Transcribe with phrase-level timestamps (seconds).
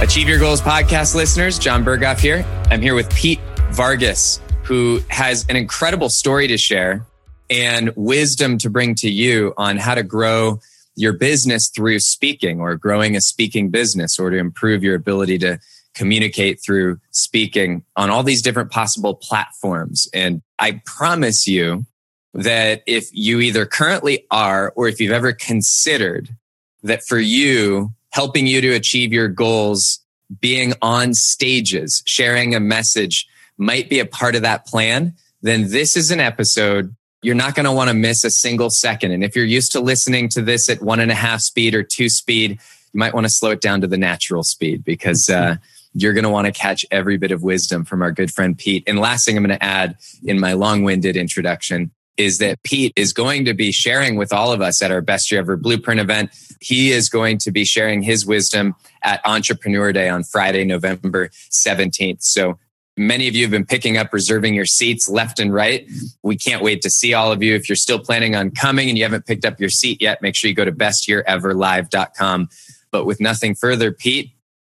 [0.00, 2.42] Achieve Your Goals podcast listeners, Jon Berghoff here.
[2.70, 3.38] I'm here with Pete
[3.70, 7.04] Vargas, who has an incredible story to share
[7.50, 10.58] and wisdom to bring to you on how to grow
[10.96, 15.60] your business through speaking or growing a speaking business or to improve your ability to
[15.92, 20.08] communicate through speaking on all these different possible platforms.
[20.14, 21.84] And I promise you
[22.32, 26.34] that if you either currently are or if you've ever considered
[26.82, 30.00] that for you, helping you to achieve your goals,
[30.40, 33.26] being on stages, sharing a message
[33.58, 37.66] might be a part of that plan, then this is an episode you're not going
[37.66, 39.12] to want to miss a single second.
[39.12, 41.82] And if you're used to listening to this at one and a half speed or
[41.82, 45.56] two speed, you might want to slow it down to the natural speed because uh,
[45.92, 48.84] you're going to want to catch every bit of wisdom from our good friend Pete.
[48.86, 51.90] And last thing I'm going to add in my long winded introduction
[52.20, 55.30] is that Pete is going to be sharing with all of us at our Best
[55.30, 56.30] Year Ever Blueprint event.
[56.60, 62.22] He is going to be sharing his wisdom at Entrepreneur Day on Friday, November 17th.
[62.22, 62.58] So
[62.98, 65.88] many of you have been picking up, reserving your seats left and right.
[66.22, 67.54] We can't wait to see all of you.
[67.54, 70.34] If you're still planning on coming and you haven't picked up your seat yet, make
[70.34, 72.48] sure you go to bestyeareverlive.com.
[72.90, 74.32] But with nothing further, Pete,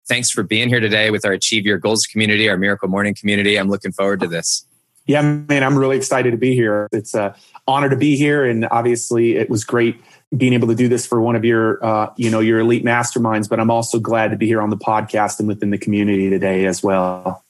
[0.07, 3.57] thanks for being here today with our Achieve Your Goals community, our Miracle Morning community.
[3.59, 4.67] I'm looking forward to this.
[5.11, 6.87] Yeah, man, I'm really excited to be here.
[6.93, 7.35] It's an
[7.67, 10.01] honor to be here, and obviously, it was great
[10.37, 13.49] being able to do this for one of your, uh, you know, your elite masterminds.
[13.49, 16.65] But I'm also glad to be here on the podcast and within the community today
[16.65, 17.45] as well.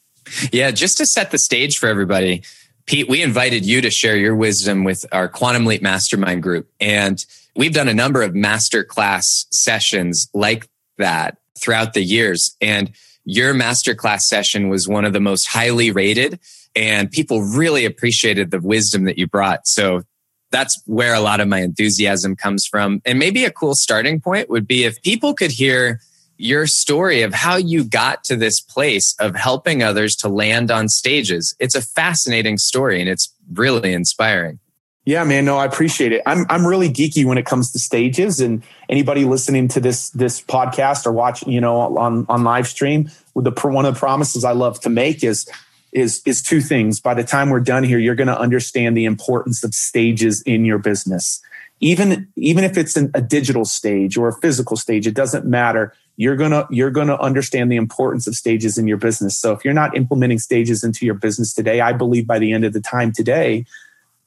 [0.51, 2.45] Yeah, just to set the stage for everybody,
[2.87, 7.23] Pete, we invited you to share your wisdom with our Quantum Leap Mastermind group, and
[7.57, 10.67] we've done a number of masterclass sessions like
[10.97, 12.93] that throughout the years, and
[13.27, 16.41] your masterclass session was one of the most highly rated
[16.75, 19.67] and people really appreciated the wisdom that you brought.
[19.67, 20.03] So
[20.51, 23.01] that's where a lot of my enthusiasm comes from.
[23.05, 26.01] And maybe a cool starting point would be if people could hear
[26.37, 30.89] your story of how you got to this place of helping others to land on
[30.89, 31.55] stages.
[31.61, 34.59] It's a fascinating story and it's really inspiring.
[35.05, 35.45] Yeah, man.
[35.45, 36.23] No, I appreciate it.
[36.27, 40.43] I'm I'm really geeky when it comes to stages, and anybody listening to this this
[40.43, 44.53] podcast or watching, you know, on on live stream, the one of the promises I
[44.53, 45.49] love to make is
[45.93, 47.01] is is two things.
[47.01, 50.65] By the time we're done here, you're going to understand the importance of stages in
[50.65, 51.41] your business.
[51.81, 55.95] Even even if it's an, a digital stage or a physical stage, it doesn't matter.
[56.17, 59.37] You're gonna you're gonna understand the importance of stages in your business.
[59.37, 62.65] So if you're not implementing stages into your business today, I believe by the end
[62.65, 63.65] of the time today,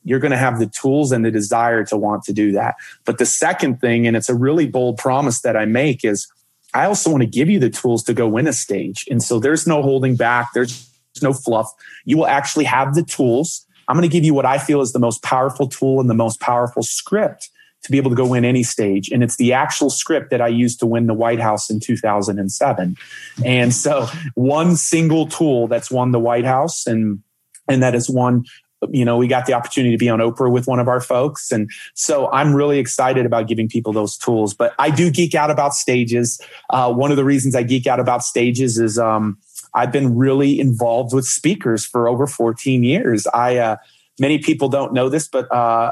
[0.04, 2.76] you're going to have the tools and the desire to want to do that.
[3.06, 6.28] But the second thing, and it's a really bold promise that I make, is
[6.74, 9.06] I also want to give you the tools to go win a stage.
[9.10, 10.50] And so there's no holding back.
[10.54, 10.90] There's
[11.22, 11.72] no fluff.
[12.06, 13.66] You will actually have the tools.
[13.88, 16.16] I'm going to give you what I feel is the most powerful tool and the
[16.16, 17.50] most powerful script
[17.84, 19.10] to be able to go win any stage.
[19.12, 22.96] And it's the actual script that I used to win the White House in 2007.
[23.44, 27.22] And so one single tool that's won the White House and
[27.70, 28.46] and that is one
[28.92, 31.52] you know, we got the opportunity to be on Oprah with one of our folks.
[31.52, 34.54] And so I'm really excited about giving people those tools.
[34.54, 36.42] But I do geek out about stages.
[36.70, 39.38] Uh, one of the reasons I geek out about stages is um,
[39.74, 43.28] I've been really involved with speakers for over 14 years.
[43.34, 43.78] I, uh,
[44.20, 45.92] many people don't know this, but, uh,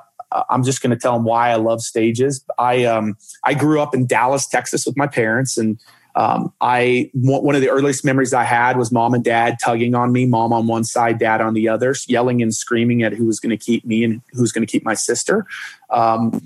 [0.50, 2.46] I'm just going to tell them why I love stages.
[2.58, 5.78] I, um, I grew up in Dallas, Texas with my parents and,
[6.16, 10.12] um, I one of the earliest memories I had was mom and dad tugging on
[10.12, 13.40] me, mom on one side, dad on the other, yelling and screaming at who was
[13.40, 15.46] going to keep me and who was going to keep my sister.
[15.90, 16.42] Um,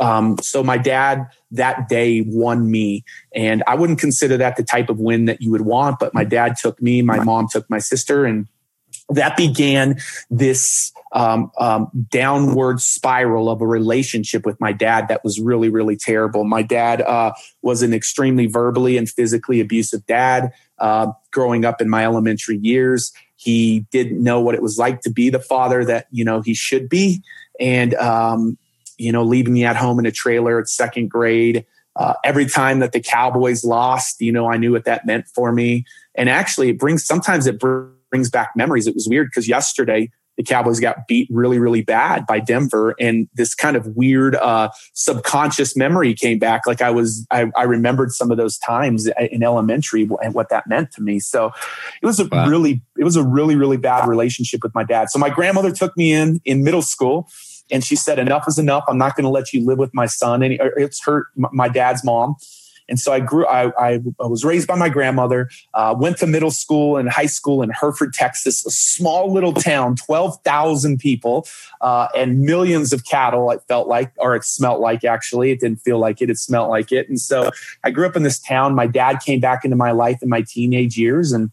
[0.00, 3.04] um, so my dad that day won me.
[3.34, 6.24] And I wouldn't consider that the type of win that you would want, but my
[6.24, 8.46] dad took me, my mom took my sister, and
[9.08, 9.98] that began
[10.30, 15.96] this um, um, downward spiral of a relationship with my dad that was really, really
[15.96, 16.44] terrible.
[16.44, 20.52] My dad uh, was an extremely verbally and physically abusive dad.
[20.78, 25.10] Uh, growing up in my elementary years, he didn't know what it was like to
[25.10, 27.22] be the father that you know he should be,
[27.60, 28.56] and um,
[29.02, 31.66] you know, leaving me at home in a trailer at second grade.
[31.94, 35.52] Uh, every time that the Cowboys lost, you know, I knew what that meant for
[35.52, 35.84] me.
[36.14, 38.86] And actually, it brings sometimes it brings back memories.
[38.86, 42.94] It was weird because yesterday the Cowboys got beat really, really bad by Denver.
[42.98, 46.66] And this kind of weird uh, subconscious memory came back.
[46.66, 50.66] Like I was, I, I, remembered some of those times in elementary and what that
[50.66, 51.20] meant to me.
[51.20, 51.52] So
[52.00, 52.48] it was a wow.
[52.48, 55.10] really, it was a really, really bad relationship with my dad.
[55.10, 57.28] So my grandmother took me in in middle school
[57.72, 58.84] and she said, enough is enough.
[58.86, 60.42] I'm not going to let you live with my son.
[60.42, 62.36] And it's hurt my dad's mom.
[62.88, 66.50] And so I grew, I, I was raised by my grandmother, uh, went to middle
[66.50, 71.46] school and high school in Hereford, Texas, a small little town, 12,000 people,
[71.80, 75.52] uh, and millions of cattle, it felt like, or it smelt like actually.
[75.52, 77.08] It didn't feel like it, it smelt like it.
[77.08, 77.50] And so
[77.82, 78.74] I grew up in this town.
[78.74, 81.50] My dad came back into my life in my teenage years and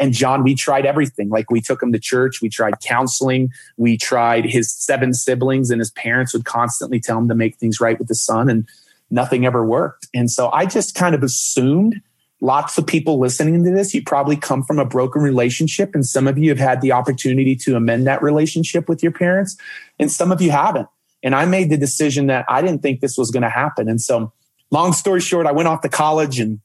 [0.00, 1.28] and Jon, we tried everything.
[1.28, 5.78] Like we took him to church, we tried counseling, we tried his seven siblings, and
[5.78, 8.48] his parents would constantly tell him to make things right with the son.
[8.48, 8.66] And
[9.10, 10.08] nothing ever worked.
[10.14, 12.00] And so I just kind of assumed
[12.40, 15.94] lots of people listening to this, you probably come from a broken relationship.
[15.94, 19.56] And some of you have had the opportunity to amend that relationship with your parents,
[19.98, 20.88] and some of you haven't.
[21.22, 23.90] And I made the decision that I didn't think this was going to happen.
[23.90, 24.32] And so,
[24.70, 26.60] long story short, I went off to college and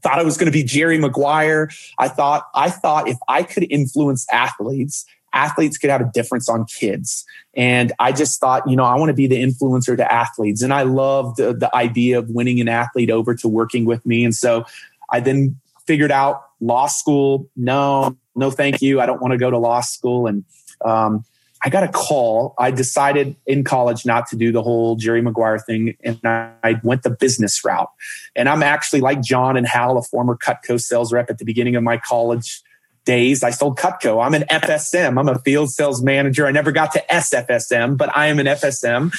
[0.00, 1.70] thought I was going to be Jerry Maguire.
[1.98, 5.06] I thought I thought if I could influence athletes
[5.36, 7.24] athletes could have a difference on kids.
[7.54, 10.62] And I just thought, you know, I want to be the influencer to athletes.
[10.62, 14.24] And I loved the, the idea of winning an athlete over to working with me.
[14.24, 14.64] And so
[15.10, 17.48] I then figured out law school.
[17.54, 19.00] No, no, thank you.
[19.00, 20.26] I don't want to go to law school.
[20.26, 20.44] And
[20.84, 21.24] um,
[21.64, 22.54] I got a call.
[22.58, 27.02] I decided in college not to do the whole Jerry Maguire thing, and I went
[27.02, 27.90] the business route.
[28.34, 31.76] And I'm actually like Jon and Hal, a former Cutco sales rep at the beginning
[31.76, 32.62] of my college
[33.06, 34.22] days, I sold Cutco.
[34.22, 35.18] I'm an FSM.
[35.18, 36.46] I'm a field sales manager.
[36.46, 39.16] I never got to SFSM, but I am an FSM.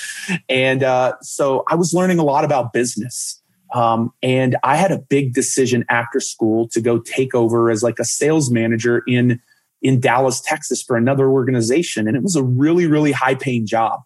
[0.48, 3.42] And uh, so I was learning a lot about business.
[3.74, 8.00] Um, and I had a big decision after school to go take over as like
[8.00, 9.42] a sales manager in
[9.82, 12.08] in Dallas, Texas for another organization.
[12.08, 14.02] And it was a really, really high paying job.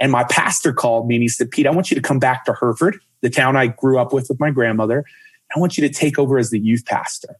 [0.00, 2.44] And my pastor called me and he said, Pete, I want you to come back
[2.46, 5.04] to Hereford, the town I grew up with with my grandmother.
[5.54, 7.36] I want you to take over as the youth pastor.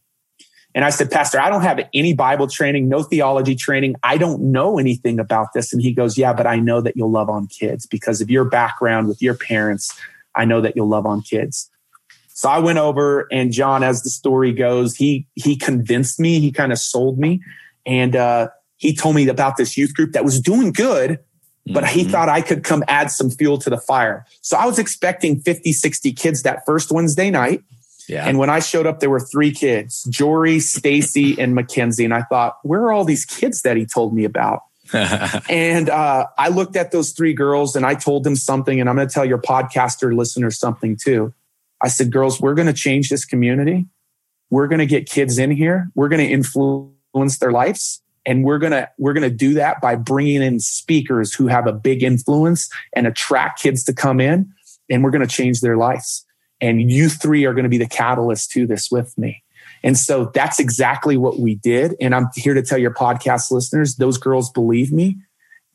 [0.73, 3.95] And I said, Pastor, I don't have any Bible training, no theology training.
[4.03, 5.73] I don't know anything about this.
[5.73, 8.45] And he goes, Yeah, but I know that you'll love on kids because of your
[8.45, 9.97] background with your parents.
[10.35, 11.69] I know that you'll love on kids.
[12.41, 16.51] So I went over and Jon, as the story goes, he he convinced me, he
[16.51, 17.39] kind of sold me.
[17.85, 18.47] And uh,
[18.77, 21.19] he told me about this youth group that was doing good,
[21.67, 21.99] but mm-hmm.
[21.99, 24.25] he thought I could come add some fuel to the fire.
[24.41, 27.61] So I was expecting 50, 60 kids that first Wednesday night.
[28.09, 28.27] Yeah.
[28.27, 32.05] And when I showed up, there were three kids, Jory, Stacy, and Mackenzie.
[32.05, 34.61] And I thought, where are all these kids that he told me about?
[35.47, 38.79] and uh, I looked at those three girls and I told them something.
[38.81, 41.35] And I'm going to tell your podcaster listeners something too.
[41.81, 43.87] I said, girls, we're going to change this community.
[44.49, 45.89] We're going to get kids in here.
[45.95, 48.01] We're going to influence their lives.
[48.25, 51.65] And we're going to, we're going to do that by bringing in speakers who have
[51.65, 54.53] a big influence and attract kids to come in.
[54.89, 56.25] And we're going to change their lives.
[56.59, 59.43] And you three are going to be the catalyst to this with me.
[59.83, 61.95] And so that's exactly what we did.
[61.99, 65.17] And I'm here to tell your podcast listeners, those girls believe me.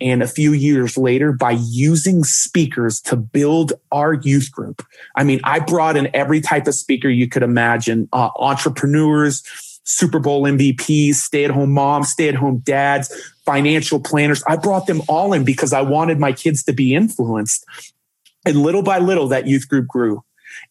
[0.00, 4.84] And a few years later, by using speakers to build our youth group,
[5.14, 9.42] I mean, I brought in every type of speaker you could imagine uh, entrepreneurs,
[9.84, 13.10] Super Bowl MVPs, stay at home moms, stay at home dads,
[13.46, 14.42] financial planners.
[14.46, 17.64] I brought them all in because I wanted my kids to be influenced.
[18.44, 20.22] And little by little, that youth group grew.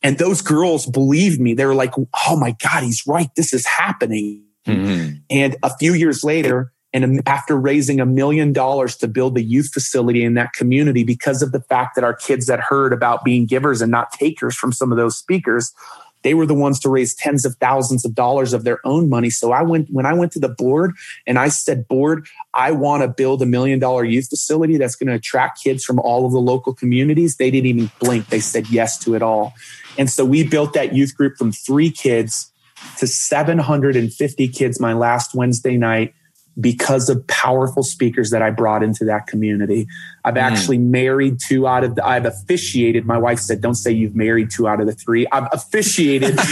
[0.04, 1.54] And those girls believed me.
[1.54, 3.30] They were like, oh my God, he's right.
[3.36, 4.44] This is happening.
[4.68, 5.18] Mm-hmm.
[5.30, 6.72] And a few years later,
[7.04, 11.42] and after raising a million dollars to build the youth facility in that community, because
[11.42, 14.72] of the fact that our kids that heard about being givers and not takers from
[14.72, 15.74] some of those speakers,
[16.24, 19.30] they were the ones to raise tens of thousands of dollars of their own money.
[19.30, 20.94] So I went, when I went to the board
[21.28, 25.10] and I said, board, I want to build a million dollar youth facility that's going
[25.10, 27.36] to attract kids from all of the local communities.
[27.36, 28.28] They didn't even blink.
[28.28, 29.54] They said yes to it all.
[29.98, 32.52] And so we built that youth group from three kids
[33.00, 36.14] to 750 kids my last Wednesday night
[36.60, 39.88] because of powerful speakers that I brought into that community.
[40.24, 40.42] I've mm.
[40.42, 43.06] actually married two out of the, I've officiated.
[43.06, 45.28] My wife said, don't say you've married two out of the three.
[45.32, 46.38] I've officiated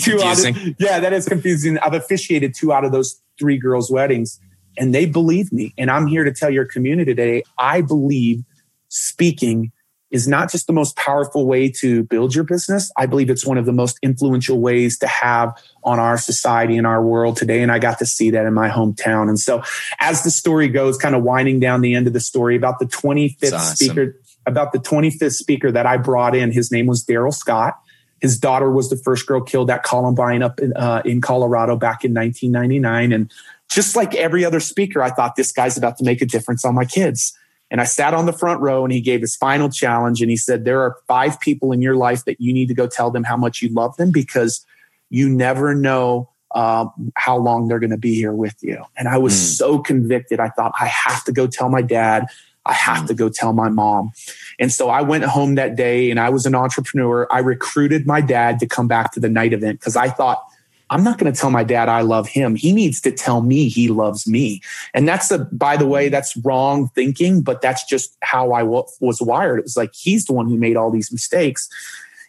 [0.00, 1.78] two out of, yeah, that is confusing.
[1.78, 4.38] I've officiated two out of those three girls' weddings
[4.78, 5.74] and they believe me.
[5.76, 8.44] And I'm here to tell your community today, I believe
[8.88, 9.72] speaking
[10.10, 12.90] is not just the most powerful way to build your business.
[12.96, 16.86] I believe it's one of the most influential ways to have on our society and
[16.86, 17.62] our world today.
[17.62, 19.28] And I got to see that in my hometown.
[19.28, 19.62] And so
[20.00, 22.86] as the story goes, kind of winding down the end of the story about the
[22.86, 23.76] 25th awesome.
[23.76, 27.78] speaker, about the 25th speaker that I brought in, his name was Darrell Scott.
[28.20, 32.04] His daughter was the first girl killed at Columbine up in, uh, in Colorado back
[32.04, 33.12] in 1999.
[33.12, 33.32] And
[33.70, 36.74] just like every other speaker, I thought this guy's about to make a difference on
[36.74, 37.32] my kids.
[37.70, 40.20] And I sat on the front row and he gave his final challenge.
[40.20, 42.86] And he said, There are five people in your life that you need to go
[42.86, 44.64] tell them how much you love them because
[45.08, 46.86] you never know uh,
[47.16, 48.82] how long they're going to be here with you.
[48.96, 49.56] And I was mm.
[49.56, 50.40] so convicted.
[50.40, 52.26] I thought, I have to go tell my dad.
[52.66, 53.06] I have mm.
[53.08, 54.10] to go tell my mom.
[54.58, 57.26] And so I went home that day and I was an entrepreneur.
[57.30, 60.42] I recruited my dad to come back to the night event because I thought,
[60.90, 62.56] I'm not going to tell my dad I love him.
[62.56, 64.60] He needs to tell me he loves me.
[64.92, 68.84] And that's a, by the way, that's wrong thinking, but that's just how I w-
[69.00, 69.60] was wired.
[69.60, 71.68] It was like, he's the one who made all these mistakes.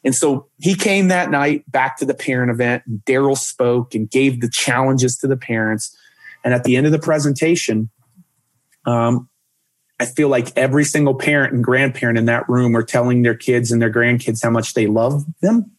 [0.04, 3.06] And so he came that night back to the parent event.
[3.06, 5.96] Darrell spoke and gave the challenges to the parents.
[6.44, 7.90] And at the end of the presentation,
[8.86, 9.28] um,
[10.00, 13.72] I feel like every single parent and grandparent in that room are telling their kids
[13.72, 15.72] and their grandkids how much they love them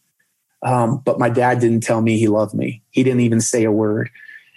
[0.63, 2.81] um, but my dad didn't tell me he loved me.
[2.89, 4.09] He didn't even say a word.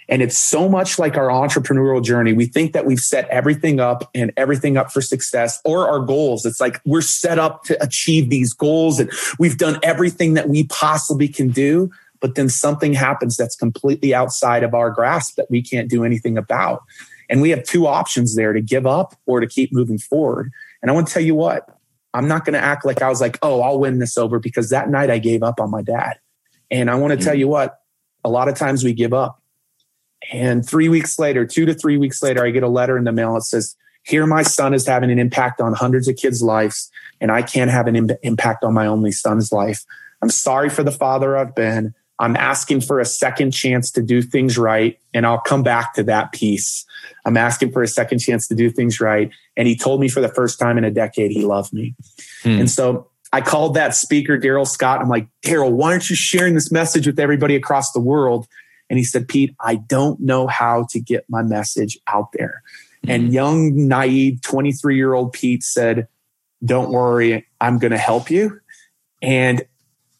[0.09, 2.31] And it's so much like our entrepreneurial journey.
[2.31, 6.45] We think that we've set everything up and everything up for success or our goals.
[6.45, 10.63] It's like we're set up to achieve these goals and we've done everything that we
[10.65, 11.91] possibly can do.
[12.21, 16.37] But then something happens that's completely outside of our grasp that we can't do anything
[16.37, 16.83] about.
[17.29, 20.51] And we have two options there to give up or to keep moving forward.
[20.81, 21.76] And I want to tell you what,
[22.17, 24.69] I'm not going to act like I was like, oh, I'll win this over because
[24.71, 26.19] that night I gave up on my dad.
[26.71, 27.25] And I want to mm-hmm.
[27.25, 27.79] tell you what,
[28.25, 29.41] a lot of times we give up.
[30.31, 33.11] And three weeks later, two to three weeks later, I get a letter in the
[33.11, 36.89] mail that says, here my son is having an impact on hundreds of kids' lives,
[37.21, 39.85] and I can't have an Im- impact on my only son's life.
[40.21, 41.93] I'm sorry for the father I've been.
[42.19, 44.99] I'm asking for a second chance to do things right.
[45.13, 46.85] And I'll come back to that piece.
[47.25, 49.29] I'm asking for a second chance to do things right.
[49.55, 51.95] And he told me for the first time in a decade he loved me.
[52.43, 52.49] Hmm.
[52.49, 55.01] And so I called that speaker, Darrell Scott.
[55.01, 58.47] I'm like, Darrell, why aren't you sharing this message with everybody across the world?
[58.89, 62.63] And he said, Pete, I don't know how to get my message out there.
[63.03, 63.11] Hmm.
[63.11, 66.07] And young, naive 23 year old Pete said,
[66.65, 68.59] Don't worry, I'm going to help you.
[69.21, 69.63] And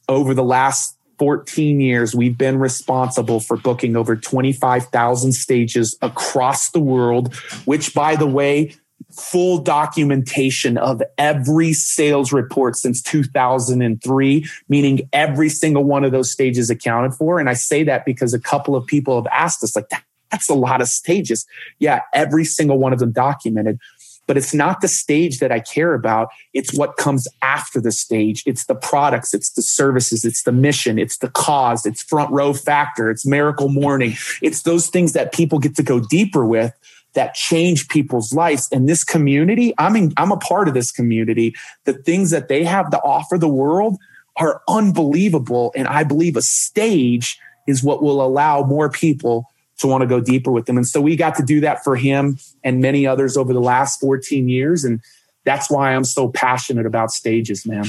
[0.09, 6.79] over the last 14 years, we've been responsible for booking over 25,000 stages across the
[6.79, 8.75] world, which, by the way,
[9.12, 16.69] full documentation of every sales report since 2003, meaning every single one of those stages
[16.69, 17.39] accounted for.
[17.39, 19.89] And I say that because a couple of people have asked us, like,
[20.31, 21.45] that's a lot of stages.
[21.79, 23.79] Yeah, every single one of them documented
[24.27, 26.29] but it's not the stage that I care about.
[26.53, 28.43] It's what comes after the stage.
[28.46, 32.53] It's the products, it's the services, it's the mission, it's the cause, it's front row
[32.53, 34.15] factor, it's miracle morning.
[34.41, 36.74] It's those things that people get to go deeper with
[37.13, 38.67] that change people's lives.
[38.72, 41.55] And this community, I mean, I'm a part of this community.
[41.86, 43.98] The things that they have to offer the world
[44.36, 45.74] are unbelievable.
[45.75, 50.19] And I believe a stage is what will allow more people to want to go
[50.19, 50.77] deeper with them.
[50.77, 54.00] And so we got to do that for him and many others over the last
[54.00, 54.84] 14 years.
[54.84, 55.01] And
[55.46, 57.86] that's why I'm so passionate about stages, man.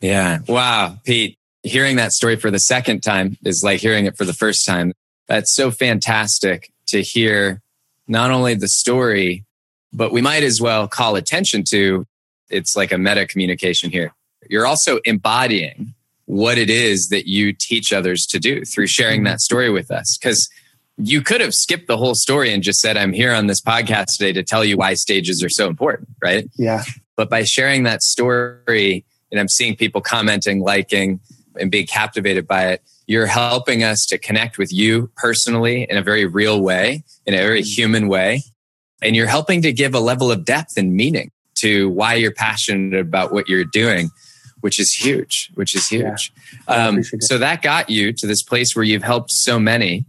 [0.00, 0.38] Yeah.
[0.46, 0.98] Wow.
[1.04, 4.66] Pete, hearing that story for the second time is like hearing it for the first
[4.66, 4.92] time.
[5.26, 7.60] That's so fantastic to hear
[8.06, 9.44] not only the story,
[9.92, 12.06] but we might as well call attention to
[12.50, 14.12] it's like a meta communication here.
[14.48, 19.40] You're also embodying what it is that you teach others to do through sharing that
[19.40, 20.16] story with us.
[20.16, 20.48] Because
[20.98, 24.16] you could have skipped the whole story and just said, I'm here on this podcast
[24.16, 26.50] today to tell you why stages are so important, right?
[26.56, 26.82] Yeah.
[27.16, 31.20] But by sharing that story, and I'm seeing people commenting, liking,
[31.58, 36.02] and being captivated by it, you're helping us to connect with you personally in a
[36.02, 38.42] very real way, in a very human way.
[39.00, 42.98] And you're helping to give a level of depth and meaning to why you're passionate
[42.98, 44.10] about what you're doing,
[44.60, 46.32] which is huge, which is huge.
[46.68, 50.04] Yeah, um, so that got you to this place where you've helped so many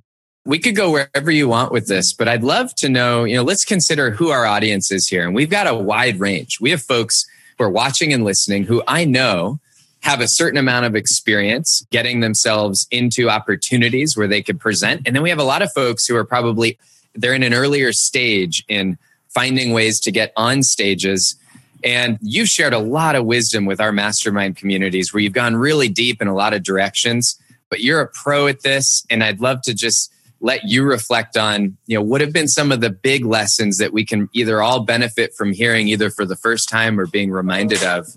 [0.45, 3.43] we could go wherever you want with this, but I'd love to know, you know,
[3.43, 5.25] let's consider who our audience is here.
[5.25, 6.59] And we've got a wide range.
[6.59, 7.25] We have folks
[7.57, 9.59] who are watching and listening who I know
[10.01, 15.01] have a certain amount of experience getting themselves into opportunities where they could present.
[15.05, 16.77] And then we have a lot of folks who are probably
[17.15, 18.97] they're in an earlier stage in
[19.29, 21.35] finding ways to get on stages.
[21.83, 25.89] And you've shared a lot of wisdom with our mastermind communities where you've gone really
[25.89, 29.05] deep in a lot of directions, but you're a pro at this.
[29.09, 32.71] And I'd love to just let you reflect on, you know, what have been some
[32.71, 36.35] of the big lessons that we can either all benefit from hearing either for the
[36.35, 38.07] first time or being reminded of.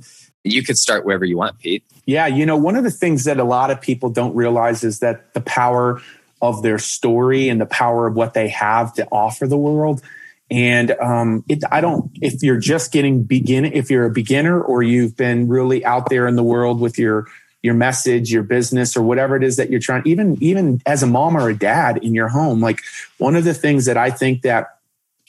[0.44, 1.84] You could start wherever you want, Pete.
[2.04, 4.98] Yeah, you know, one of the things that a lot of people don't realize is
[5.00, 6.00] that the power
[6.40, 10.02] of their story and the power of what they have to offer the world.
[10.50, 14.82] And um, it, I don't, if you're just getting begin, if you're a beginner or
[14.82, 17.26] you've been really out there in the world with your
[17.62, 21.06] your message, your business, or whatever it is that you're trying, even, even as a
[21.06, 22.80] mom or a dad in your home, like
[23.18, 24.78] one of the things that I think that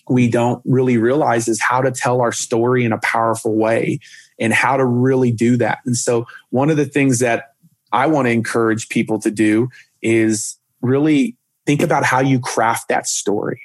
[0.10, 4.00] we don't really realize is how to tell our story in a powerful way
[4.40, 5.80] and how to really do that.
[5.86, 7.54] And so one of the things that
[7.92, 9.70] I want to encourage people to do
[10.02, 13.62] is really think about how you craft that story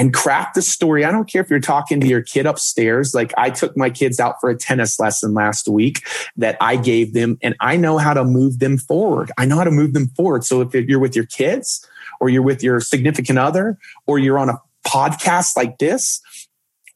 [0.00, 1.04] and craft the story.
[1.04, 3.14] I don't care if you're talking to your kid upstairs.
[3.14, 7.12] Like I took my kids out for a tennis lesson last week that I gave
[7.12, 9.30] them and I know how to move them forward.
[9.36, 10.42] I know how to move them forward.
[10.44, 11.86] So if you're with your kids
[12.18, 13.76] or you're with your significant other
[14.06, 16.22] or you're on a podcast like this,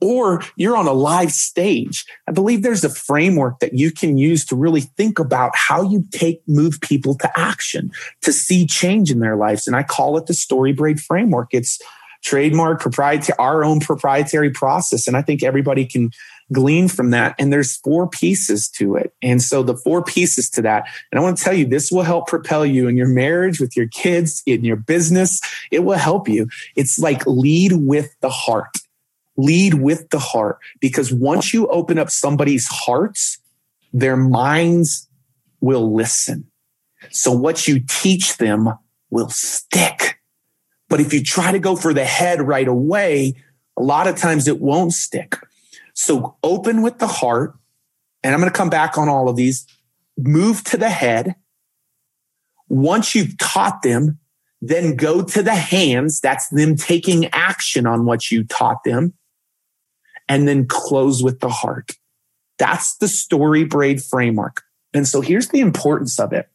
[0.01, 2.05] or you're on a live stage.
[2.29, 6.05] I believe there's a framework that you can use to really think about how you
[6.11, 7.91] take move people to action
[8.23, 9.67] to see change in their lives.
[9.67, 11.49] And I call it the story braid framework.
[11.53, 11.79] It's
[12.25, 15.07] trademark proprietary, our own proprietary process.
[15.07, 16.11] And I think everybody can
[16.53, 17.35] glean from that.
[17.39, 19.15] And there's four pieces to it.
[19.23, 22.03] And so the four pieces to that, and I want to tell you, this will
[22.03, 25.41] help propel you in your marriage, with your kids, in your business.
[25.71, 26.49] It will help you.
[26.77, 28.79] It's like lead with the heart
[29.37, 33.39] lead with the heart because once you open up somebody's hearts,
[33.93, 35.09] their minds
[35.61, 36.47] will listen.
[37.11, 38.71] So what you teach them
[39.11, 40.21] will stick.
[40.95, 43.35] But if you try to go for the head right away,
[43.77, 45.37] a lot of times it won't stick.
[45.93, 47.57] So open with the heart.
[48.23, 49.67] And I'm going to come back on all of these.
[50.17, 51.35] Move to the head.
[52.69, 54.21] Once you've taught them,
[54.61, 56.21] then go to the hands.
[56.21, 59.15] That's them taking action on what you taught them
[60.29, 61.91] and then close with the heart.
[62.61, 64.63] That's the story braid framework.
[64.93, 66.49] And so here's the importance of it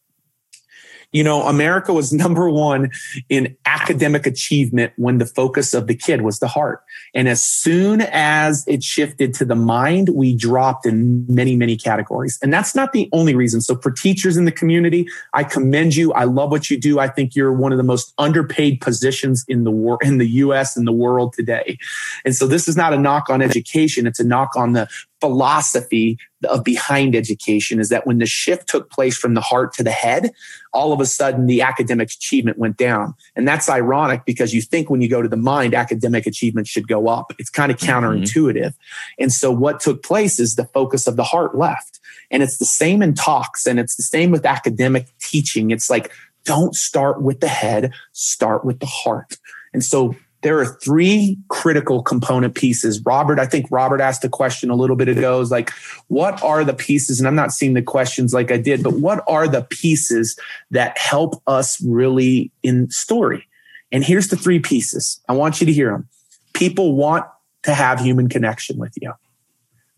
[1.11, 2.91] you know, America was number one
[3.29, 6.83] in academic achievement when the focus of the kid was the heart.
[7.13, 12.37] And as soon as it shifted to the mind, we dropped in many, many categories.
[12.41, 13.61] And that's not the only reason.
[13.61, 16.13] So for teachers in the community, I commend you.
[16.13, 16.99] I love what you do.
[16.99, 20.75] I think you're one of the most underpaid positions in the world, in the US
[20.75, 21.77] and the world today.
[22.25, 24.07] And so this is not a knock on education.
[24.07, 24.87] It's a knock on the
[25.19, 29.83] philosophy of behind education is that when the shift took place from the heart to
[29.83, 30.31] the head,
[30.73, 33.13] all of a sudden the academic achievement went down.
[33.35, 36.87] And that's ironic because you think when you go to the mind, academic achievement should
[36.87, 37.33] go up.
[37.37, 38.05] It's kind of mm-hmm.
[38.05, 38.55] counterintuitive.
[38.55, 39.23] Mm-hmm.
[39.23, 41.99] And so what took place is the focus of the heart left.
[42.31, 45.71] And it's the same in talks and it's the same with academic teaching.
[45.71, 46.11] It's like,
[46.45, 49.37] don't start with the head, start with the heart.
[49.73, 53.03] And so there are three critical component pieces.
[53.05, 55.71] Robert, I think Robert asked a question a little bit ago is like,
[56.07, 57.19] what are the pieces?
[57.19, 60.39] And I'm not seeing the questions like I did, but what are the pieces
[60.71, 63.47] that help us really in story?
[63.91, 65.19] And here's the three pieces.
[65.27, 66.07] I want you to hear them.
[66.53, 67.25] People want
[67.63, 69.13] to have human connection with you.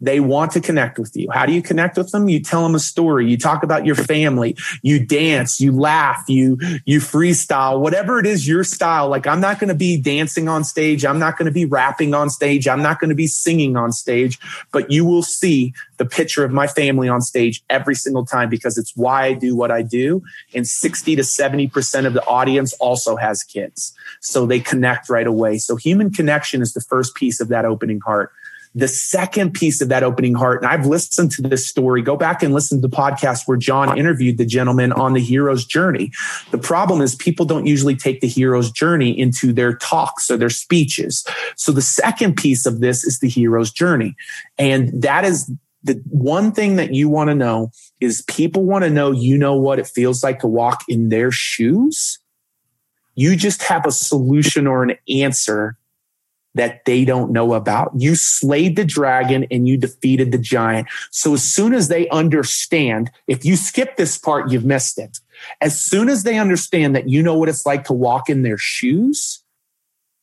[0.02, 1.30] They want to connect with you.
[1.32, 2.28] How do you connect with them?
[2.28, 3.30] You tell them a story.
[3.30, 4.58] You talk about your family.
[4.82, 9.08] You dance, you laugh, you, you freestyle, whatever it is your style.
[9.10, 11.06] Like I'm not going to be dancing on stage.
[11.06, 12.68] I'm not going to be rapping on stage.
[12.68, 14.40] I'm not going to be singing on stage,
[14.72, 18.76] but you will see the picture of my family on stage every single time because
[18.76, 20.24] it's why I do what I do.
[20.56, 23.94] And 60 to 70% of the audience also has kids.
[24.20, 25.60] So they connect right away.
[25.60, 28.32] So human connection is the first piece of that opening heart.
[28.74, 32.02] The second piece of that opening heart, and I've listened to this story.
[32.02, 35.66] Go back and listen to the podcast where Jon interviewed the gentleman on the hero's
[35.66, 36.12] journey.
[36.52, 40.50] The problem is people don't usually take the hero's journey into their talks or their
[40.50, 41.26] speeches.
[41.58, 44.16] So the second piece of this is the hero's journey.
[44.58, 45.52] And that is
[45.84, 49.56] the one thing that you want to know is people want to know you know
[49.56, 52.20] what it feels like to walk in their shoes.
[53.16, 55.78] You just have a solution or an answer
[56.56, 57.92] that they don't know about.
[57.96, 60.88] You slayed the dragon and you defeated the giant.
[61.12, 65.20] So as soon as they understand, if you skip this part, you've missed it.
[65.62, 68.58] As soon as they understand that you know what it's like to walk in their
[68.58, 69.44] shoes,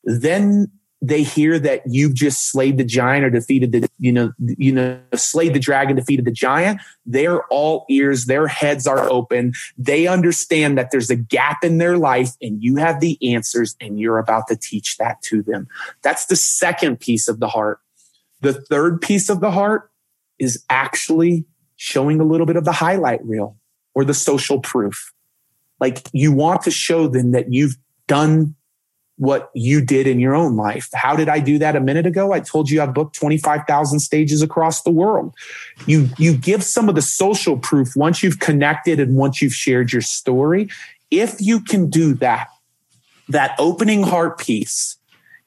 [0.05, 4.73] then they hear that you've just slayed the giant or defeated the you know you
[4.73, 9.53] know slayed the dragon defeated the giant they're all ears their heads are open.
[9.77, 13.99] They understand that there's a gap in their life and you have the answers and
[13.99, 15.69] you're about to teach that to them.
[16.03, 17.81] That's the second piece of the heart.
[18.41, 19.91] The third piece of the heart
[20.39, 21.45] is actually
[21.77, 23.57] showing a little bit of the highlight reel
[23.95, 25.13] or the social proof.
[25.81, 28.55] Like you want to show them that you've done
[29.19, 30.89] what you did in your own life.
[30.95, 32.33] How did I do that a minute ago?
[32.33, 35.35] I told you I've booked 25,000 stages across the world.
[35.87, 39.93] You, you give some of the social proof once you've connected and once you've shared
[39.93, 40.69] your story.
[41.11, 42.49] If you can do that,
[43.29, 44.97] that opening heart piece,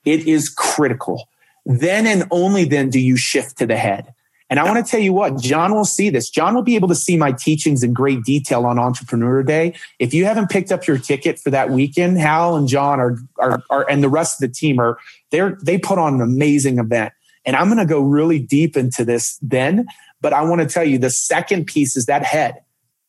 [0.03, 1.29] it is critical.
[1.65, 4.13] Then and only then do you shift to the head.
[4.51, 6.29] And I want to tell you what, Jon will see this.
[6.29, 9.73] Jon will be able to see my teachings in great detail on Entrepreneur Day.
[9.97, 13.63] If you haven't picked up your ticket for that weekend, Hal and Jon are, are,
[13.69, 14.99] are and the rest of the team are,
[15.31, 17.13] they're, they put on an amazing event.
[17.45, 19.85] And I'm going to go really deep into this then.
[20.19, 22.61] But I want to tell you the second piece is that head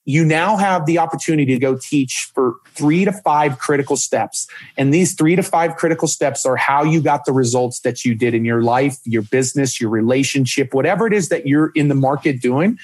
[0.04, 4.48] you now have the opportunity to go teach for three to five critical steps.
[4.76, 8.14] And these three to five critical steps are how you got the results that you
[8.14, 11.94] did in your life, your business, your relationship, whatever it is that you're in the
[11.94, 12.78] market doing.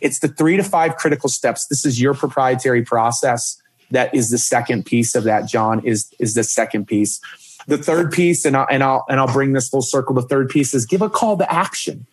[0.00, 1.66] It's the three to five critical steps.
[1.66, 3.60] This is your proprietary process.
[3.90, 7.20] That is the second piece of that, Jon, is, is the second piece.
[7.66, 10.14] The third piece, and I'll, and I'll, and I'll bring this full circle.
[10.14, 12.06] The third piece is give a call to action.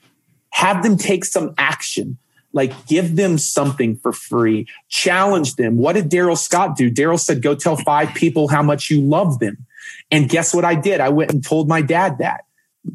[0.51, 2.17] Have them take some action
[2.55, 5.77] like give them something for free, challenge them.
[5.77, 6.89] What did Darrell Scott do?
[6.89, 9.67] Darrell said, go tell five people how much you love them.
[10.09, 11.01] And guess what I did?
[11.01, 12.45] I went and told my dad that.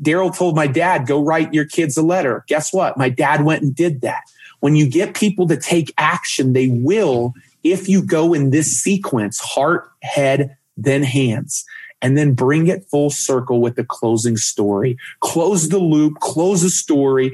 [0.02, 2.44] Darrell told my dad, go write your kids a letter.
[2.48, 2.96] Guess what?
[2.96, 4.22] My dad went and did that.
[4.60, 9.38] When you get people to take action, they will if you go in this sequence
[9.38, 11.64] heart, head, then hands
[12.02, 14.96] and then bring it full circle with the closing story.
[15.20, 17.32] Close the loop, close the story,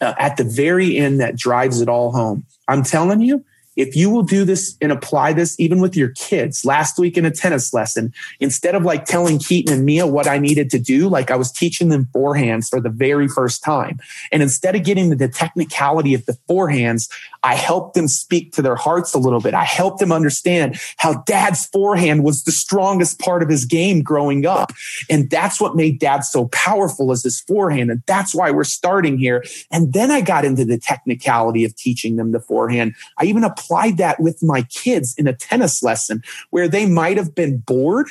[0.00, 2.44] uh, at the very end that drives it all home.
[2.68, 3.44] I'm telling you,
[3.78, 7.24] if you will do this and apply this even with your kids last week in
[7.24, 11.08] a tennis lesson instead of like telling keaton and mia what i needed to do
[11.08, 13.98] like i was teaching them forehands for the very first time.
[14.32, 17.08] And instead of getting the technicality of the forehands
[17.44, 19.54] i helped them speak to their hearts a little bit.
[19.54, 24.44] I helped them understand how dad's forehand was the strongest part of his game growing
[24.44, 24.72] up.
[25.08, 27.90] And that's what made dad so powerful as his forehand.
[27.92, 29.44] And that's why we're starting here.
[29.70, 32.94] And then i got into the technicality of teaching them the forehand.
[33.18, 37.16] I even applied applied that with my kids in a tennis lesson where they might
[37.16, 38.08] have been bored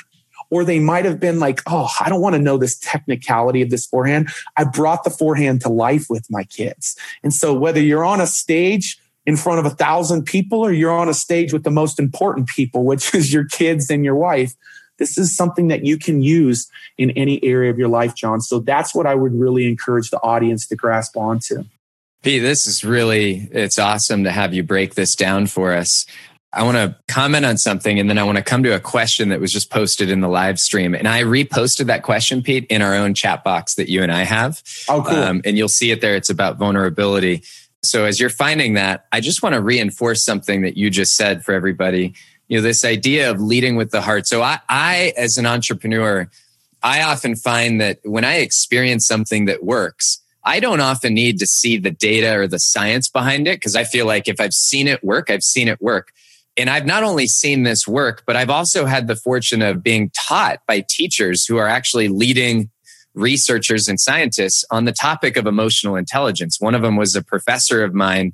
[0.50, 3.70] or they might have been like, oh, I don't want to know this technicality of
[3.70, 4.30] this forehand.
[4.56, 6.96] I brought the forehand to life with my kids.
[7.22, 10.92] And so whether you're on a stage in front of a thousand people or you're
[10.92, 14.54] on a stage with the most important people, which is your kids and your wife,
[14.98, 18.40] this is something that you can use in any area of your life, Jon.
[18.40, 21.64] So that's what I would really encourage the audience to grasp onto.
[22.22, 26.04] Pete, this is really, it's awesome to have you break this down for us.
[26.52, 29.28] I want to comment on something and then I want to come to a question
[29.28, 30.94] that was just posted in the live stream.
[30.94, 34.22] And I reposted that question, Pete, in our own chat box that you and I
[34.22, 34.62] have.
[34.88, 35.16] Oh, cool.
[35.16, 36.16] Um, and you'll see it there.
[36.16, 37.42] It's about vulnerability.
[37.82, 41.44] So as you're finding that, I just want to reinforce something that you just said
[41.44, 42.14] for everybody.
[42.48, 44.26] You know, this idea of leading with the heart.
[44.26, 46.28] So I, I as an entrepreneur,
[46.82, 51.46] I often find that when I experience something that works, I don't often need to
[51.46, 54.88] see the data or the science behind it because I feel like if I've seen
[54.88, 56.12] it work, I've seen it work.
[56.56, 60.10] And I've not only seen this work, but I've also had the fortune of being
[60.10, 62.70] taught by teachers who are actually leading
[63.14, 66.60] researchers and scientists on the topic of emotional intelligence.
[66.60, 68.32] One of them was a professor of mine,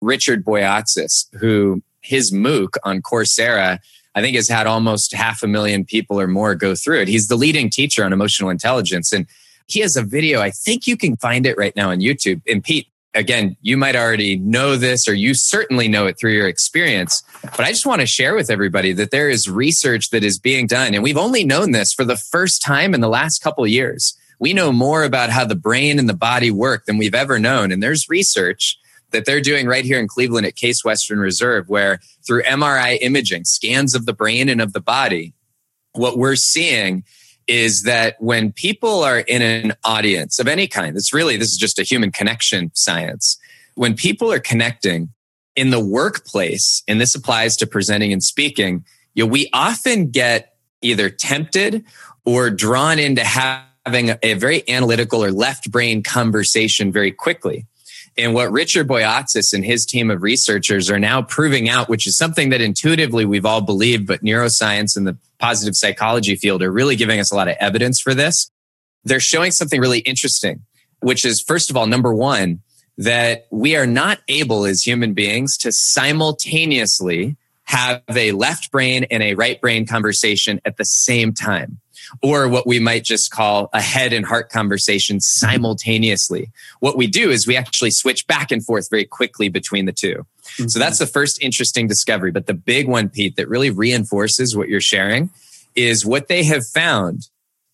[0.00, 3.78] Richard Boyatzis, who his MOOC on Coursera,
[4.14, 7.08] I think has had almost half a million people or more go through it.
[7.08, 9.12] He's the leading teacher on emotional intelligence.
[9.12, 9.26] And
[9.72, 10.40] he has a video.
[10.40, 12.42] I think you can find it right now on YouTube.
[12.46, 16.48] And Pete, again, you might already know this or you certainly know it through your
[16.48, 17.22] experience.
[17.42, 20.66] But I just want to share with everybody that there is research that is being
[20.66, 20.94] done.
[20.94, 24.16] And we've only known this for the first time in the last couple years.
[24.38, 27.72] We know more about how the brain and the body work than we've ever known.
[27.72, 28.78] And there's research
[29.10, 33.44] that they're doing right here in Cleveland at Case Western Reserve, where through MRI imaging,
[33.44, 35.34] scans of the brain and of the body,
[35.92, 37.04] what we're seeing
[37.50, 41.56] is that when people are in an audience of any kind, it's really, this is
[41.56, 43.38] just a human connection science.
[43.74, 45.08] When people are connecting
[45.56, 48.84] in the workplace, and this applies to presenting and speaking,
[49.14, 51.84] you know, we often get either tempted
[52.24, 57.66] or drawn into having a very analytical or left brain conversation very quickly.
[58.20, 62.16] And what Richard Boyatzis and his team of researchers are now proving out, which is
[62.16, 66.96] something that intuitively we've all believed, but neuroscience and the positive psychology field are really
[66.96, 68.50] giving us a lot of evidence for this.
[69.04, 70.60] They're showing something really interesting,
[71.00, 72.60] which is first of all, number one,
[72.98, 79.22] that we are not able as human beings to simultaneously have a left brain and
[79.22, 81.80] a right brain conversation at the same time
[82.22, 86.50] or what we might just call a head and heart conversation simultaneously.
[86.80, 90.14] What we do is we actually switch back and forth very quickly between the 2
[90.14, 90.68] mm-hmm.
[90.68, 92.30] So that's the first interesting discovery.
[92.30, 95.30] But the big one, Pete, that really reinforces what you're sharing
[95.74, 97.28] is what they have found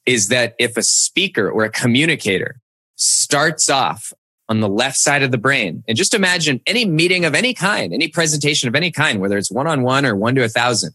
[0.04, 2.60] is that if a speaker or a communicator
[2.96, 4.12] starts off
[4.48, 5.82] on the left side of the brain.
[5.88, 9.50] And just imagine any meeting of any kind, any presentation of any kind, whether it's
[9.50, 10.94] one on one or one to a thousand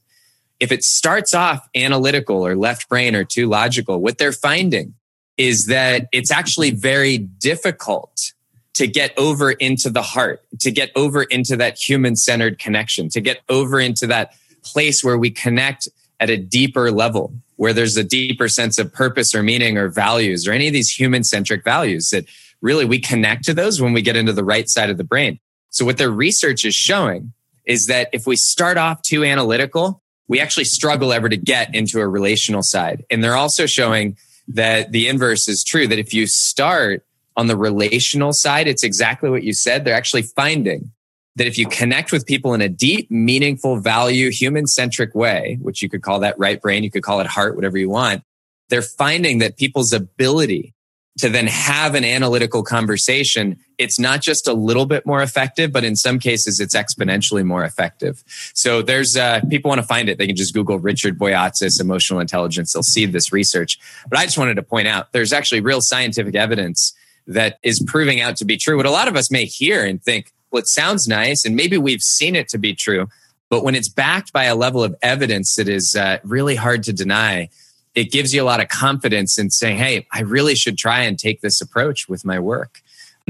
[0.62, 4.94] if it starts off analytical or left brain or too logical, what they're finding
[5.36, 8.32] is that it's actually very difficult
[8.76, 13.20] to get over into the heart, to get over into that human centered connection, to
[13.20, 18.04] get over into that place where we connect at a deeper level, where there's a
[18.04, 22.12] deeper sense of purpose or meaning or values or any of these human centric values
[22.12, 22.26] that
[22.62, 25.40] really we connect to those when we get into the right side of the brain.
[25.72, 27.34] So what their research is showing
[27.66, 32.00] is that if we start off too analytical, we actually struggle ever to get into
[32.00, 33.04] a relational side.
[33.12, 34.16] And they're also showing
[34.48, 39.30] that the inverse is true, that if you start on the relational side, it's exactly
[39.30, 39.84] what you said.
[39.84, 40.94] They're actually finding
[41.36, 45.82] that if you connect with people in a deep, meaningful, value, human centric way, which
[45.82, 48.24] you could call that right brain, you could call it heart, whatever you want,
[48.70, 50.74] they're finding that people's ability
[51.20, 55.84] to then have an analytical conversation, it's not just a little bit more effective, but
[55.84, 58.24] in some cases, it's exponentially more effective.
[58.54, 60.20] So there's uh, people want to find it.
[60.20, 62.74] They can just Google Richard Boyatzis emotional intelligence.
[62.74, 63.80] They'll see this research.
[64.08, 66.94] But I just wanted to point out there's actually real scientific evidence
[67.26, 68.78] that is proving out to be true.
[68.78, 71.78] What a lot of us may hear and think, well, it sounds nice, and maybe
[71.78, 73.08] we've seen it to be true.
[73.50, 76.94] But when it's backed by a level of evidence that is uh, really hard to
[76.94, 77.50] deny,
[77.96, 81.18] it gives you a lot of confidence in saying, hey, I really should try and
[81.18, 82.82] take this approach with my work.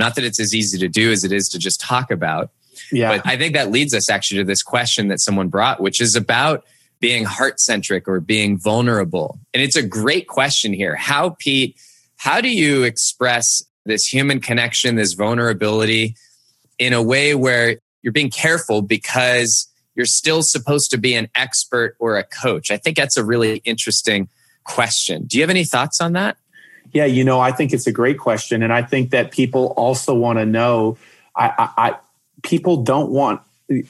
[0.01, 2.49] Not that it's as easy to do as it is to just talk about.
[2.91, 3.17] Yeah.
[3.17, 6.15] But I think that leads us actually to this question that someone brought, which is
[6.15, 6.65] about
[6.99, 9.37] being heart centric or being vulnerable.
[9.53, 10.95] And it's a great question here.
[10.95, 11.77] How, Pete,
[12.17, 16.15] how do you express this human connection, this vulnerability
[16.79, 21.95] in a way where you're being careful because you're still supposed to be an expert
[21.99, 22.71] or a coach?
[22.71, 24.29] I think that's a really interesting
[24.63, 25.25] question.
[25.27, 26.37] Do you have any thoughts on that?
[26.93, 30.13] Yeah, you know, I think it's a great question, and I think that people also
[30.13, 30.97] want to know.
[31.35, 31.95] I, I, I
[32.43, 33.41] people don't want.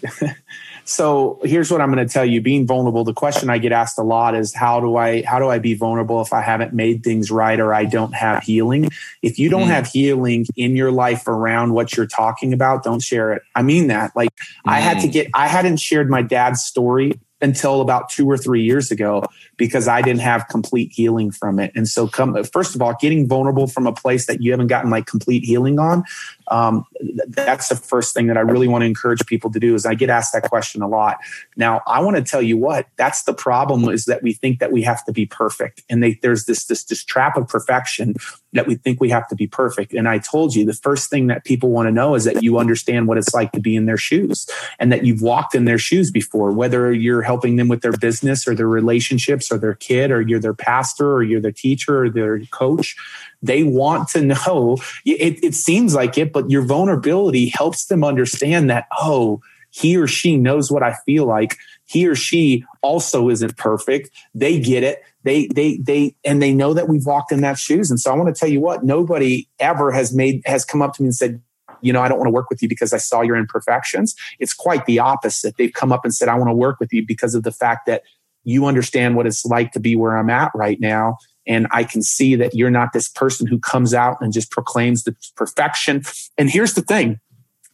[0.86, 3.04] so here's what I'm going to tell you: being vulnerable.
[3.04, 5.74] The question I get asked a lot is, how do I how do I be
[5.74, 8.90] vulnerable if I haven't made things right or I don't have healing?
[9.24, 9.72] If you don't mm.
[9.72, 13.42] have healing in your life around what you're talking about, don't share it.
[13.56, 14.16] I mean that.
[14.16, 14.72] Like mm.
[14.72, 15.12] I had to mm.
[15.12, 15.28] get.
[15.34, 19.24] I hadn't shared my dad's story until about two or three years ago
[19.58, 21.72] because I didn't have complete healing from it.
[21.76, 24.90] And so, come first of all, getting vulnerable from a place that you haven't gotten
[24.90, 26.04] like complete healing on,
[26.52, 26.86] um,
[27.28, 29.74] that's the first thing that I really want to encourage people to do.
[29.74, 31.18] Is I get asked that question a lot.
[31.56, 34.72] Now, I want to tell you what that's the problem is that we think that
[34.72, 38.16] we have to be perfect, and they, there's this this this trap of perfection
[38.54, 39.94] that we think we have to be perfect.
[39.94, 42.58] And I told you the first thing that people want to know is that you
[42.58, 44.48] understand what it's like to be in their shoes
[44.80, 48.48] and that you've walked in their shoes before, whether you're helping them with their business
[48.48, 52.10] or their relationships or their kid or you're their pastor or you're their teacher or
[52.10, 52.96] their coach.
[53.42, 58.70] They want to know it, it seems like it, but your vulnerability helps them understand
[58.70, 61.58] that, oh, he or she knows what I feel like.
[61.86, 64.10] He or she also isn't perfect.
[64.36, 65.02] They get it.
[65.24, 67.90] They, they, they, and they know that we've walked in that shoes.
[67.90, 70.94] And so I want to tell you what, nobody ever has made, has come up
[70.96, 71.42] to me and said,
[71.82, 74.16] you know, I don't want to work with you because I saw your imperfections.
[74.40, 75.58] It's quite the opposite.
[75.58, 77.86] They've come up and said, I want to work with you because of the fact
[77.88, 78.04] that
[78.44, 81.18] you understand what it's like to be where I'm at right now.
[81.48, 85.04] And I can see that you're not this person who comes out and just proclaims
[85.04, 86.04] the perfection.
[86.38, 87.20] And here's the thing.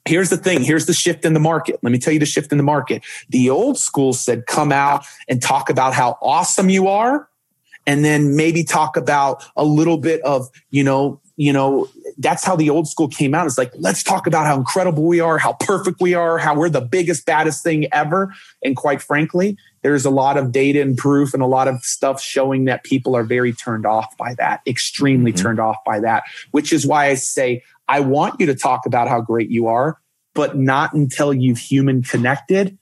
[0.05, 0.63] Here's the thing.
[0.63, 1.79] Here's the shift in the market.
[1.83, 3.03] Let me tell you the shift in the market.
[3.29, 7.27] The old school said come out and talk about how awesome you are
[7.87, 12.55] and then maybe talk about a little bit of you know you know that's how
[12.55, 13.45] the old school came out.
[13.45, 16.69] It's like let's talk about how incredible we are how perfect we are how we're
[16.69, 18.33] the biggest baddest thing ever.
[18.63, 22.21] And quite frankly there's a lot of data and proof and a lot of stuff
[22.21, 25.41] showing that people are very turned off by that extremely mm-hmm.
[25.41, 29.07] turned off by that which is why i say I want you to talk about
[29.07, 29.99] how great you are,
[30.35, 32.77] but not until you've human connected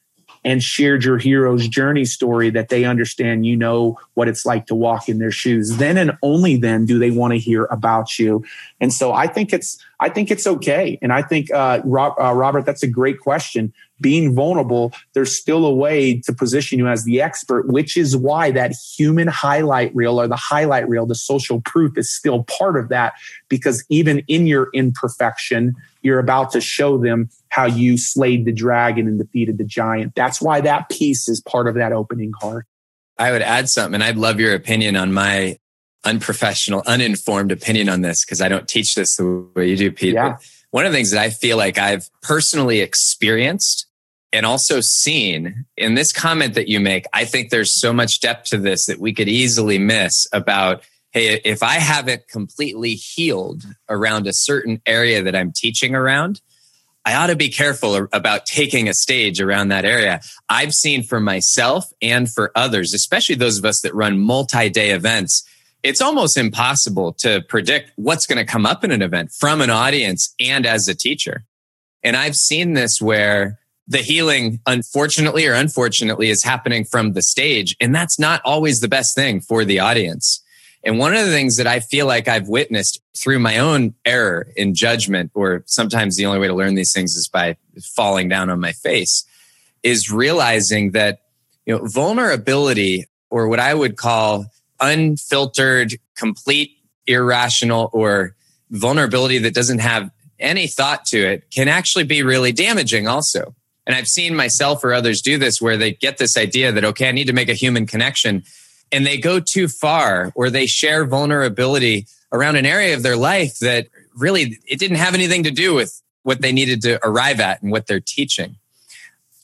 [0.45, 4.75] and shared your hero's journey story that they understand you know what it's like to
[4.75, 5.77] walk in their shoes.
[5.77, 8.45] Then and only then do they want to hear about you.
[8.79, 10.99] And so i think it's i think it's okay.
[11.01, 13.73] And i think uh, Rob, uh, robert that's a great question.
[14.01, 18.51] Being vulnerable, there's still a way to position you as the expert, which is why
[18.51, 22.89] that human highlight reel or the highlight reel, the social proof is still part of
[22.89, 23.13] that.
[23.47, 29.07] Because even in your imperfection, you're about to show them how you slayed the dragon
[29.07, 30.13] and defeated the giant.
[30.15, 32.65] That's why that piece is part of that opening card.
[33.17, 35.57] I would add something, and I'd love your opinion on my
[36.03, 40.13] unprofessional, uninformed opinion on this because I don't teach this the way you do, Pete.
[40.13, 40.37] Yeah
[40.75, 43.87] one of the things that I feel like I've personally experienced
[44.33, 48.49] and also seen in this comment that you make, I think there's so much depth
[48.49, 54.27] to this that we could easily miss about, hey, if I haven't completely healed around
[54.27, 56.41] a certain area that I'm teaching around,
[57.05, 60.21] I ought to be careful about taking a stage around that area.
[60.49, 64.89] I've seen for myself and for others, especially those of us that run multi day
[64.89, 65.47] events,
[65.83, 69.69] it's almost impossible to predict what's going to come up in an event from an
[69.69, 71.45] audience and as a teacher.
[72.01, 77.75] And I've seen this where the healing, unfortunately or unfortunately, is happening from the stage.
[77.79, 80.41] And that's not always the best thing for the audience.
[80.85, 84.47] And one of the things that I feel like I've witnessed through my own error
[84.55, 87.57] in judgment, or sometimes the only way to learn these things is by
[87.95, 89.25] falling down on my face,
[89.81, 91.21] is realizing that,
[91.65, 94.45] you know, vulnerability or what I would call
[94.79, 98.35] unfiltered, complete, irrational, or
[98.69, 103.55] vulnerability that doesn't have any thought to it can actually be really damaging also.
[103.87, 107.09] And I've seen myself or others do this where they get this idea that, okay,
[107.09, 108.43] I need to make a human connection
[108.91, 113.59] and they go too far or they share vulnerability around an area of their life
[113.59, 117.61] that really it didn't have anything to do with what they needed to arrive at
[117.61, 118.57] and what they're teaching.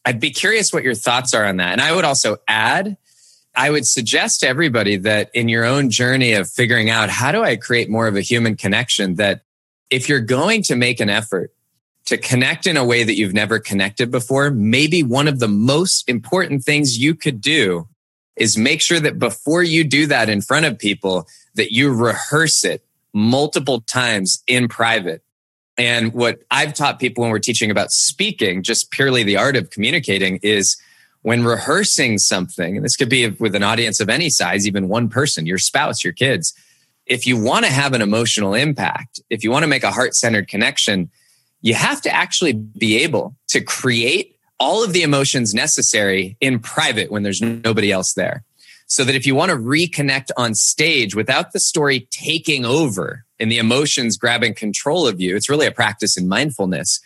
[0.06, 1.74] I'd be curious what your thoughts are on that.
[1.74, 2.98] And I would also add
[3.56, 7.44] I would suggest to everybody that in your own journey of figuring out how do
[7.44, 9.42] I create more of a human connection, that
[9.90, 11.52] if you're going to make an effort
[12.06, 16.08] to connect in a way that you've never connected before, maybe one of the most
[16.08, 17.88] important things you could do
[18.36, 22.64] is make sure that before you do that in front of people, that you rehearse
[22.64, 25.24] it multiple times in private.
[25.78, 29.70] And what I've taught people when we're teaching about speaking, just purely the art of
[29.70, 30.78] communicating is
[31.22, 35.08] when rehearsing something, and this could be with an audience of any size, even one
[35.08, 36.54] person, your spouse, your kids,
[37.06, 40.16] if you want to have an emotional impact, if you want to make a heart
[40.16, 41.10] centered connection,
[41.62, 47.10] you have to actually be able to create all of the emotions necessary in private
[47.10, 48.44] when there's nobody else there.
[48.86, 53.52] So that if you want to reconnect on stage without the story taking over and
[53.52, 57.00] the emotions grabbing control of you, it's really a practice in mindfulness.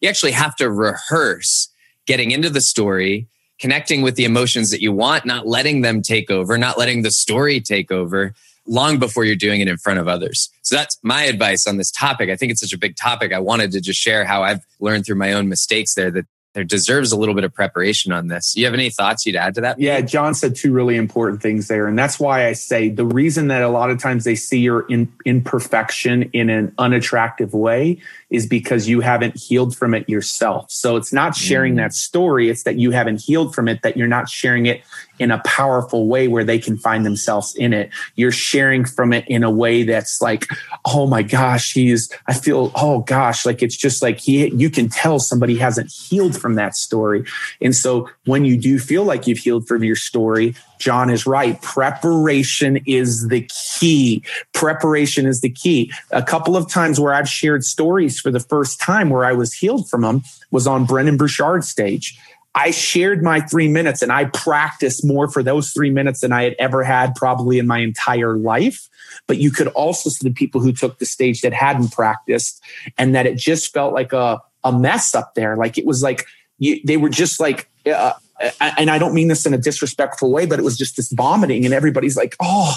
[0.00, 1.68] You actually have to rehearse
[2.06, 3.26] getting into the story,
[3.58, 7.10] connecting with the emotions that you want, not letting them take over, not letting the
[7.10, 8.32] story take over
[8.66, 10.48] long before you're doing it in front of others.
[10.62, 12.30] So that's my advice on this topic.
[12.30, 13.34] I think it's such a big topic.
[13.34, 16.64] I wanted to just share how I've learned through my own mistakes there that there
[16.64, 18.56] deserves a little bit of preparation on this.
[18.56, 19.80] You have any thoughts you'd add to that?
[19.80, 21.88] Yeah, Jon said two really important things there.
[21.88, 24.86] And that's why I say the reason that a lot of times they see your
[24.88, 27.98] in, imperfection in an unattractive way
[28.34, 30.66] is because you haven't healed from it yourself.
[30.68, 34.08] So it's not sharing that story, it's that you haven't healed from it, that you're
[34.08, 34.82] not sharing it
[35.20, 37.90] in a powerful way where they can find themselves in it.
[38.16, 40.48] You're sharing from it in a way that's like,
[40.84, 44.88] oh my gosh, he's, I feel, oh gosh, like it's just like he, you can
[44.88, 47.24] tell somebody hasn't healed from that story.
[47.62, 51.60] And so when you do feel like you've healed from your story, Jon is right.
[51.62, 54.22] Preparation is the key.
[54.52, 55.90] Preparation is the key.
[56.10, 59.54] A couple of times where I've shared stories for the first time where I was
[59.54, 62.18] healed from them was on Brendon Burchard's stage.
[62.54, 66.42] I shared my three minutes and I practiced more for those three minutes than I
[66.42, 68.86] had ever had probably in my entire life.
[69.26, 72.62] But you could also see the people who took the stage that hadn't practiced
[72.98, 75.56] and that it just felt like a, a mess up there.
[75.56, 76.26] Like it was like
[76.58, 78.12] you, they were just like, uh,
[78.60, 81.64] and I don't mean this in a disrespectful way, but it was just this vomiting,
[81.64, 82.76] and everybody's like, oh,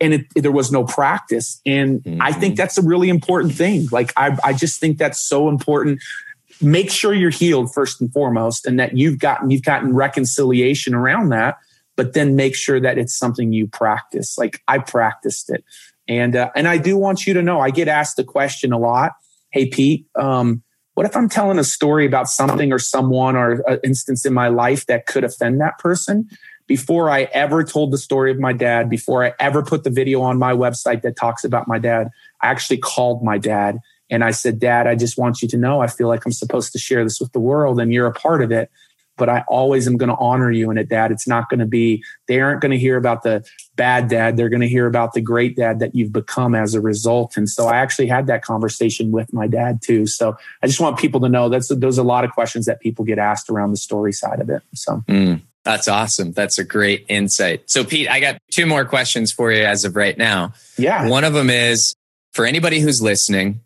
[0.00, 1.60] and it, there was no practice.
[1.66, 2.22] And mm-hmm.
[2.22, 2.56] I think mm-hmm.
[2.56, 3.88] that's a really important thing.
[3.92, 6.00] Like, I, I just think that's so important.
[6.60, 11.28] Make sure you're healed first and foremost, and that you've gotten you've gotten reconciliation around
[11.30, 11.56] that.
[11.96, 14.36] But then make sure that it's something you practice.
[14.38, 15.64] Like I practiced it,
[16.08, 17.60] and uh, and I do want you to know.
[17.60, 19.12] I get asked the question a lot.
[19.50, 20.06] Hey, Pete.
[20.14, 20.62] Um,
[20.96, 24.48] what if I'm telling a story about something or someone or an instance in my
[24.48, 26.26] life that could offend that person?
[26.66, 30.22] Before I ever told the story of my dad, before I ever put the video
[30.22, 32.08] on my website that talks about my dad,
[32.40, 33.78] I actually called my dad
[34.08, 36.72] and I said, Dad, I just want you to know I feel like I'm supposed
[36.72, 38.70] to share this with the world and you're a part of it
[39.16, 41.10] but I always am going to honor you in it, dad.
[41.10, 44.36] It's not going to be, they aren't going to hear about the bad dad.
[44.36, 47.36] They're going to hear about the great dad that you've become as a result.
[47.36, 50.06] And so I actually had that conversation with my dad too.
[50.06, 52.80] So I just want people to know that's, those are a lot of questions that
[52.80, 54.62] people get asked around the story side of it.
[54.74, 55.02] So.
[55.08, 56.32] Mm, that's awesome.
[56.32, 57.70] That's a great insight.
[57.70, 60.52] So Pete, I got two more questions for you as of right now.
[60.76, 61.08] Yeah.
[61.08, 61.94] One of them is
[62.32, 63.60] for anybody who's listening,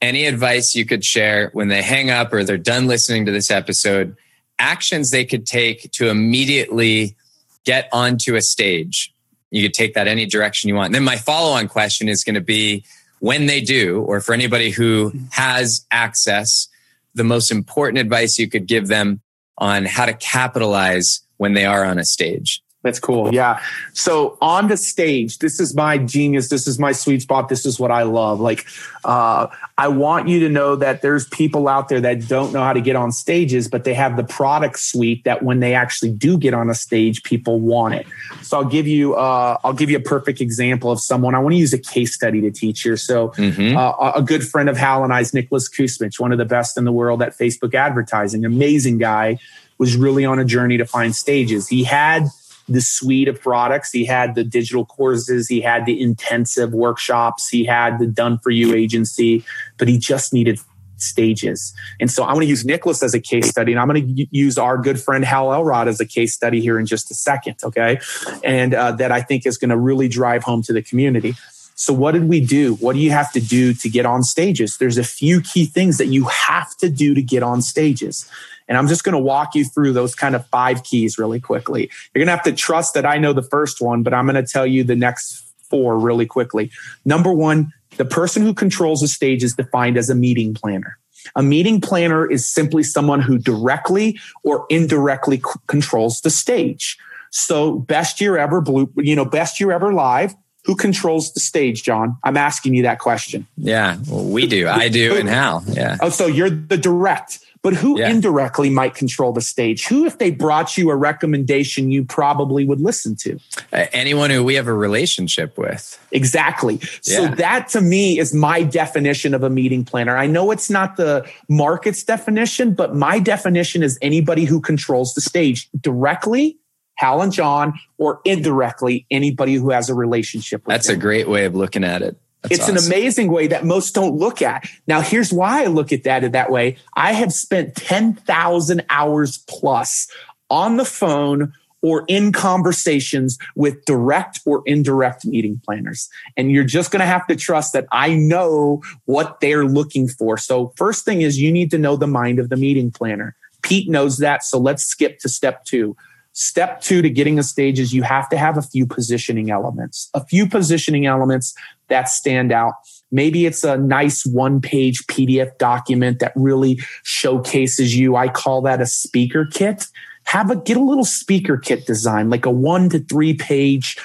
[0.00, 3.50] any advice you could share when they hang up or they're done listening to this
[3.50, 4.16] episode
[4.58, 7.16] actions they could take to immediately
[7.64, 9.12] get onto a stage.
[9.50, 10.86] You could take that any direction you want.
[10.86, 12.84] And then my follow on question is going to be
[13.20, 16.68] when they do, or for anybody who has access,
[17.14, 19.20] the most important advice you could give them
[19.58, 22.62] on how to capitalize when they are on a stage.
[22.82, 23.34] That's cool.
[23.34, 23.60] Yeah.
[23.94, 26.50] So on the stage, this is my genius.
[26.50, 27.48] This is my sweet spot.
[27.48, 28.38] This is what I love.
[28.38, 28.64] Like,
[29.04, 29.48] uh,
[29.78, 32.80] I want you to know that there's people out there that don't know how to
[32.80, 36.54] get on stages, but they have the product suite that when they actually do get
[36.54, 38.06] on a stage, people want it.
[38.40, 41.34] So I'll give you, uh, I'll give you a perfect example of someone.
[41.34, 42.96] I want to use a case study to teach here.
[42.96, 43.76] So mm-hmm.
[43.76, 46.84] uh, a good friend of Hal and I's, Nicholas Kusmich, one of the best in
[46.84, 49.38] the world at Facebook advertising, amazing guy,
[49.76, 51.68] was really on a journey to find stages.
[51.68, 52.28] He had
[52.68, 53.90] the suite of products.
[53.92, 58.50] He had the digital courses, he had the intensive workshops, he had the done for
[58.50, 59.44] you agency,
[59.78, 60.58] but he just needed
[60.98, 61.74] stages.
[62.00, 64.26] And so I'm going to use Nicholas as a case study, and I'm going to
[64.30, 67.56] use our good friend Hal Elrod as a case study here in just a second.
[67.62, 68.00] Okay.
[68.42, 71.34] And uh, that I think is going to really drive home to the community.
[71.76, 72.74] So, what did we do?
[72.76, 74.78] What do you have to do to get on stages?
[74.78, 78.28] There's a few key things that you have to do to get on stages.
[78.66, 81.90] And I'm just going to walk you through those kind of five keys really quickly.
[82.14, 84.42] You're going to have to trust that I know the first one, but I'm going
[84.42, 86.70] to tell you the next four really quickly.
[87.04, 90.98] Number one, the person who controls the stage is defined as a meeting planner.
[91.34, 96.96] A meeting planner is simply someone who directly or indirectly c- controls the stage.
[97.30, 100.34] So best year ever blue, you know, best year ever live.
[100.66, 102.16] Who controls the stage, Jon?
[102.24, 103.46] I'm asking you that question.
[103.56, 104.68] Yeah, well, we do.
[104.68, 105.64] I do, and Hal?
[105.68, 105.96] Yeah.
[106.00, 108.10] Oh, so you're the direct but who yeah.
[108.10, 109.88] indirectly might control the stage?
[109.88, 113.40] Who, if they brought you a recommendation, you probably would listen to?
[113.72, 115.98] Uh, anyone who we have a relationship with.
[116.12, 116.78] Exactly.
[117.00, 117.34] So yeah.
[117.34, 120.16] that to me is my definition of a meeting planner.
[120.16, 125.20] I know it's not the market's definition, but my definition is anybody who controls the
[125.20, 126.56] stage directly
[126.96, 130.96] Hal and Jon, or indirectly anybody who has a relationship with That's them.
[130.96, 132.16] a great way of looking at it.
[132.42, 132.76] That's it's awesome.
[132.76, 134.68] an amazing way that most don't look at.
[134.86, 136.76] Now, here's why I look at that that way.
[136.94, 140.08] I have spent 10,000 hours plus
[140.48, 146.08] on the phone or in conversations with direct or indirect meeting planners.
[146.36, 150.36] And you're just going to have to trust that I know what they're looking for.
[150.38, 153.36] So, first thing is you need to know the mind of the meeting planner.
[153.62, 154.42] Pete knows that.
[154.44, 155.96] So, let's skip to step two.
[156.38, 160.10] Step two to getting a stage is you have to have a few positioning elements,
[160.12, 161.54] a few positioning elements
[161.88, 162.74] that stand out.
[163.10, 168.16] Maybe it's a nice one page PDF document that really showcases you.
[168.16, 169.86] I call that a speaker kit.
[170.24, 173.96] Have a get a little speaker kit design, like a one to three page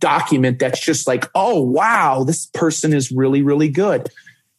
[0.00, 4.08] document that's just like, oh, wow, this person is really, really good.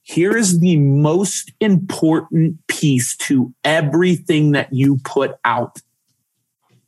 [0.04, 5.82] Here is the most important piece to everything that you put out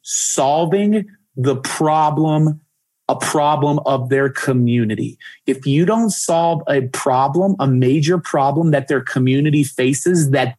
[0.07, 1.05] solving
[1.35, 2.61] the problem
[3.09, 5.17] a problem of their community.
[5.45, 10.57] If you don't solve a problem, a major problem that their community faces that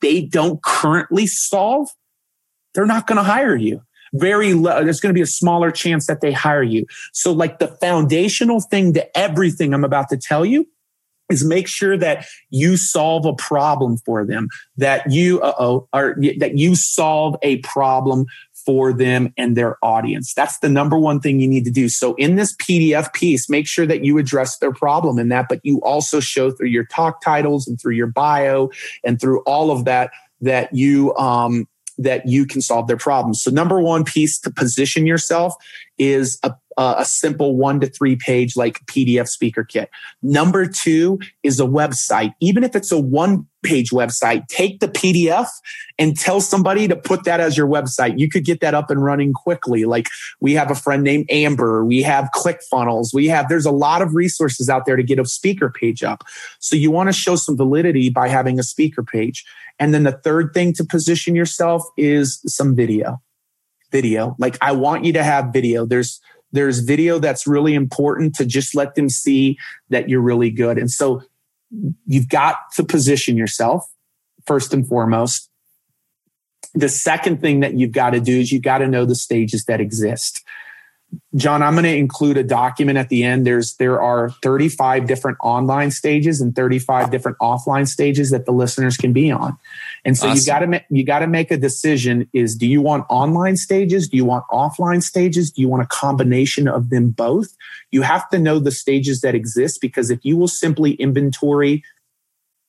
[0.00, 1.88] they don't currently solve,
[2.74, 3.80] they're not going to hire you.
[4.12, 6.86] Very low, there's going to be a smaller chance that they hire you.
[7.12, 10.66] So, like the foundational thing to everything I'm about to tell you
[11.30, 16.58] is make sure that you solve a problem for them, that you, uh-oh, are, that
[16.58, 18.26] you solve a problem
[18.64, 20.34] for them and their audience.
[20.34, 21.88] That's the number one thing you need to do.
[21.88, 25.60] So in this PDF piece, make sure that you address their problem in that, but
[25.62, 28.70] you also show through your talk titles and through your bio
[29.04, 30.10] and through all of that
[30.40, 33.42] that you um, that you can solve their problems.
[33.42, 35.54] So number one piece to position yourself
[35.98, 39.90] is a a simple one to three page like PDF speaker kit.
[40.22, 42.34] Number two is a website.
[42.40, 45.48] Even if it's a one page website, take the PDF
[45.98, 48.18] and tell somebody to put that as your website.
[48.18, 49.84] You could get that up and running quickly.
[49.84, 50.08] Like
[50.40, 51.84] we have a friend named Amber.
[51.84, 53.12] We have ClickFunnels.
[53.12, 56.22] We have, there's a lot of resources out there to get a speaker page up.
[56.60, 59.44] So you want to show some validity by having a speaker page.
[59.78, 63.20] And then the third thing to position yourself is some video.
[63.90, 64.36] Video.
[64.38, 65.86] Like I want you to have video.
[65.86, 66.20] There's,
[66.52, 69.58] there's video that's really important to just let them see
[69.90, 70.78] that you're really good.
[70.78, 71.22] And so
[72.06, 73.90] you've got to position yourself
[74.46, 75.50] first and foremost.
[76.74, 79.64] The second thing that you've got to do is you've got to know the stages
[79.66, 80.44] that exist.
[81.36, 83.46] Jon, I'm going to include a document at the end.
[83.46, 88.96] There's there are 35 different online stages and 35 different offline stages that the listeners
[88.96, 89.56] can be on.
[90.04, 90.38] And so awesome.
[90.38, 94.08] you got to you got to make a decision is do you want online stages?
[94.08, 95.50] Do you want offline stages?
[95.50, 97.56] Do you want a combination of them both?
[97.90, 101.82] You have to know the stages that exist because if you will simply inventory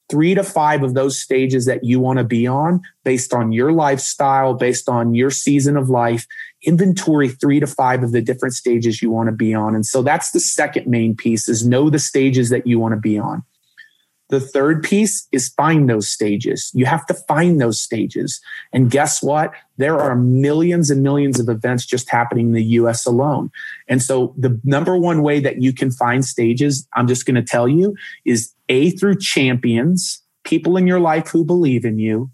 [0.10, 3.72] three to five of those stages that you want to be on based on your
[3.72, 6.28] lifestyle, based on your season of life,
[6.64, 9.76] inventory three to five of the different stages you want to be on.
[9.76, 13.00] And so that's the second main piece is know the stages that you want to
[13.00, 13.44] be on.
[14.30, 16.72] The third piece is find those stages.
[16.74, 18.42] You have to find those stages.
[18.74, 19.52] And guess what?
[19.78, 23.52] There are millions and millions of events just happening in the US alone.
[23.88, 27.44] And so the number one way that you can find stages, I'm just going to
[27.44, 27.96] tell you,
[28.26, 32.32] is A through champions, people in your life who believe in you,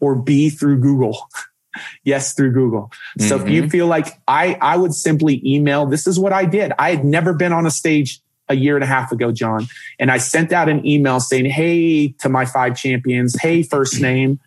[0.00, 1.28] or B through Google.
[2.04, 2.90] yes, through Google.
[3.18, 3.46] So mm-hmm.
[3.46, 3.70] if you mm-hmm.
[3.70, 6.72] feel like I, I would simply email, this is what I did.
[6.78, 9.66] I had never been on a stage a year and a half ago, Jon,
[9.98, 13.36] and I sent out an email saying, Hey, to my five champions.
[13.40, 14.02] Hey, first mm-hmm.
[14.02, 14.40] name.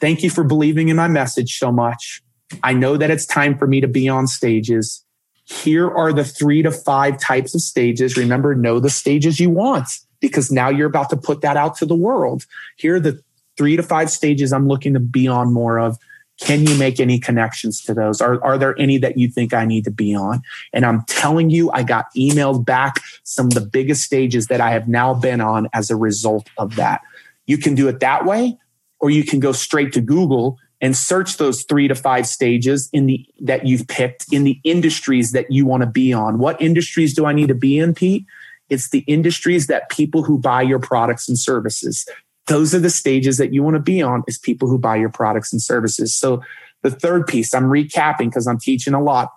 [0.00, 2.22] Thank you for believing in my message so much.
[2.62, 5.04] I know that it's time for me to be on stages.
[5.44, 8.16] Here are the three to five types of stages.
[8.16, 9.88] Remember, know the stages you want
[10.20, 12.44] because now you're about to put that out to the world.
[12.76, 13.20] Here are the
[13.56, 15.98] three to five stages I'm looking to be on more of.
[16.40, 18.20] Can you make any connections to those?
[18.20, 20.42] Are, are there any that you think I need to be on?
[20.72, 24.70] And I'm telling you, I got emailed back some of the biggest stages that I
[24.70, 27.00] have now been on as a result of that.
[27.46, 28.56] You can do it that way,
[29.00, 33.06] or you can go straight to Google and search those three to five stages in
[33.06, 36.38] the that you've picked in the industries that you want to be on.
[36.38, 38.24] What industries do I need to be in, Pete?
[38.68, 42.06] It's the industries that people who buy your products and services
[42.48, 45.10] those are the stages that you want to be on is people who buy your
[45.10, 46.14] products and services.
[46.14, 46.42] So
[46.82, 49.30] the third piece, I'm recapping because I'm teaching a lot,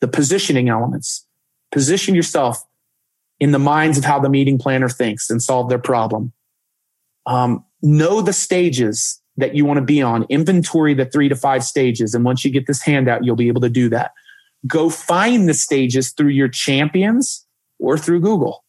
[0.00, 1.26] the positioning elements.
[1.72, 2.64] Position yourself
[3.40, 6.32] in the minds of how the meeting planner thinks and solve their problem.
[7.26, 10.24] Um, know the stages that you want to be on.
[10.28, 12.14] Inventory the three to five stages.
[12.14, 14.12] And once you get this handout, you'll be able to do that.
[14.66, 17.44] Go find the stages through your champions
[17.80, 18.63] or through Google.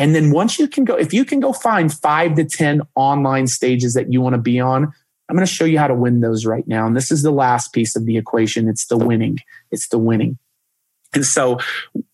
[0.00, 3.46] And then once you can go, if you can go find five to 10 online
[3.46, 4.84] stages that you want to be on,
[5.28, 6.86] I'm going to show you how to win those right now.
[6.86, 8.66] And this is the last piece of the equation.
[8.66, 9.40] It's the winning.
[9.70, 10.38] It's the winning.
[11.12, 11.58] And so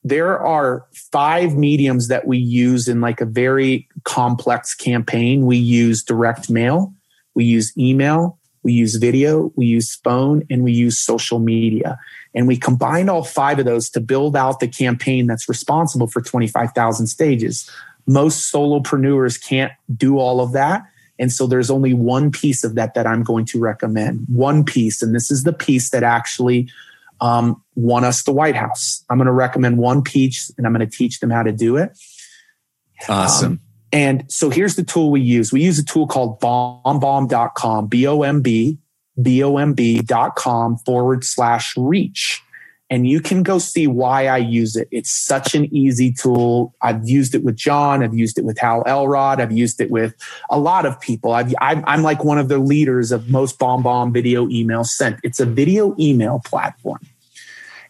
[0.03, 5.47] there are five mediums that we use in like a very complex campaign.
[5.47, 6.93] We use direct mail,
[7.35, 8.36] we use email,
[8.67, 11.97] we use video, we use phone, and we use social media.
[12.35, 16.21] And we combine all five of those to build out the campaign that's responsible for
[16.21, 17.71] 25,000 stages.
[18.09, 20.83] Most solopreneurs can't do all of that.
[21.21, 24.27] And so there's only one piece of that that I'm going to recommend.
[24.27, 25.01] One piece.
[25.01, 26.69] And this is the piece that actually
[27.21, 29.05] um, won us the White House.
[29.09, 31.77] I'm going to recommend one piece and I'm going to teach them how to do
[31.77, 31.97] it.
[33.09, 33.53] Awesome.
[33.53, 33.61] Um,
[33.97, 35.55] and so here's the tool we use.
[35.55, 38.77] We use a tool called bomb.com, B O M B
[39.17, 42.43] bomb.com forward slash reach.
[42.91, 44.87] And you can go see why I use it.
[44.91, 46.75] It's such an easy tool.
[46.83, 48.03] I've used it with Jon.
[48.03, 49.41] I've used it with Hal Elrod.
[49.41, 50.15] I've used it with
[50.51, 51.33] a lot of people.
[51.33, 55.19] i am like one of the leaders of most BombBomb video emails sent.
[55.23, 57.01] It's a video email platform.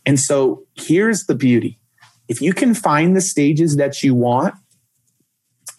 [0.07, 1.81] And so here's the beauty.
[2.29, 4.55] If you can find the stages that you want,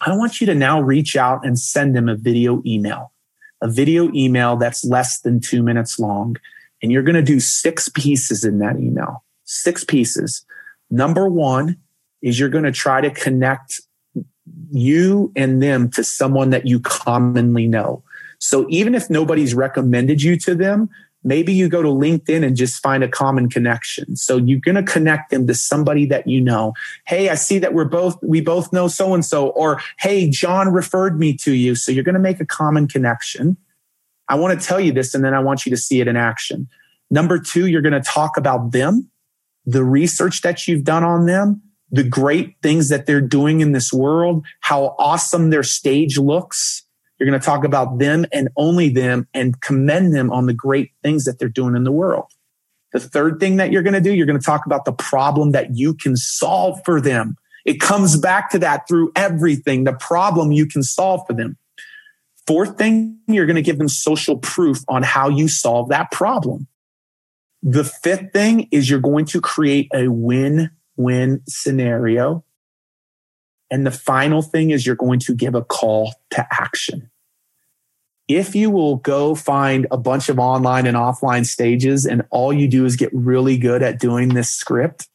[0.00, 3.12] I want you to now reach out and send them a video email
[3.60, 6.36] a video email that's less than two minutes long.
[6.82, 10.44] And you're going to do six pieces in that email, six pieces.
[10.90, 11.76] Number one
[12.22, 13.80] is you're going to try to connect
[14.70, 18.02] you and them to someone that you commonly know.
[18.38, 20.88] So even if nobody's recommended you to them,
[21.24, 24.16] maybe you go to LinkedIn and just find a common connection.
[24.16, 26.74] So you're going to connect them to somebody that you know.
[27.06, 30.72] Hey, I see that we're both, we both know so and so, or hey, Jon
[30.72, 31.74] referred me to you.
[31.74, 33.56] So you're going to make a common connection.
[34.28, 36.16] I want to tell you this and then I want you to see it in
[36.16, 36.68] action.
[37.10, 39.10] Number two, you're going to talk about them,
[39.64, 43.92] the research that you've done on them, the great things that they're doing in this
[43.92, 46.84] world, how awesome their stage looks
[47.18, 50.92] you're going to talk about them and only them and commend them on the great
[51.02, 52.30] things that they're doing in the world.
[52.92, 55.52] The third thing that you're going to do, you're going to talk about the problem
[55.52, 57.36] that you can solve for them.
[57.64, 61.58] It comes back to that through everything, the problem you can solve for them.
[62.46, 66.66] Fourth thing, you're going to give them social proof on how you solve that problem.
[67.62, 72.44] The fifth thing is you're going to create a win win scenario
[73.70, 77.10] and the final thing is you're going to give a call to action.
[78.28, 82.68] If you will go find a bunch of online and offline stages and all you
[82.68, 85.08] do is get really good at doing this script,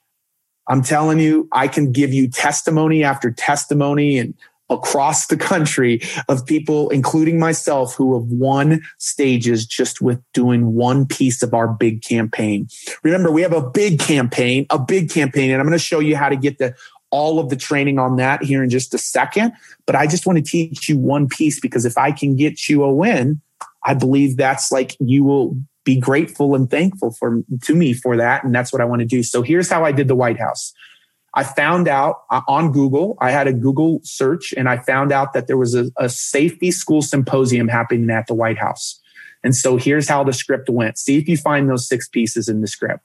[0.68, 4.34] I'm telling you, I can give you testimony after testimony and
[4.70, 11.06] across the country of people, including myself, who have won stages just with doing one
[11.06, 12.68] piece of our big campaign.
[13.04, 16.16] Remember, we have a big campaign, a big campaign, and I'm going to show you
[16.16, 16.74] how to get the
[17.14, 19.54] all of the training on that here in just a second.
[19.86, 22.84] But I just want to teach you one piece because if I can get you
[22.84, 23.40] a win,
[23.86, 28.44] I believe that's like you will be grateful and thankful for to me for that.
[28.44, 29.22] And that's what I want to do.
[29.22, 30.74] So here's how I did the White House.
[31.36, 35.34] I found out uh, on Google, I had a Google search and I found out
[35.34, 39.00] that there was a, a safety school symposium happening at the White House.
[39.44, 40.98] And so here's how the script went.
[40.98, 43.04] See if you find those six pieces in the script.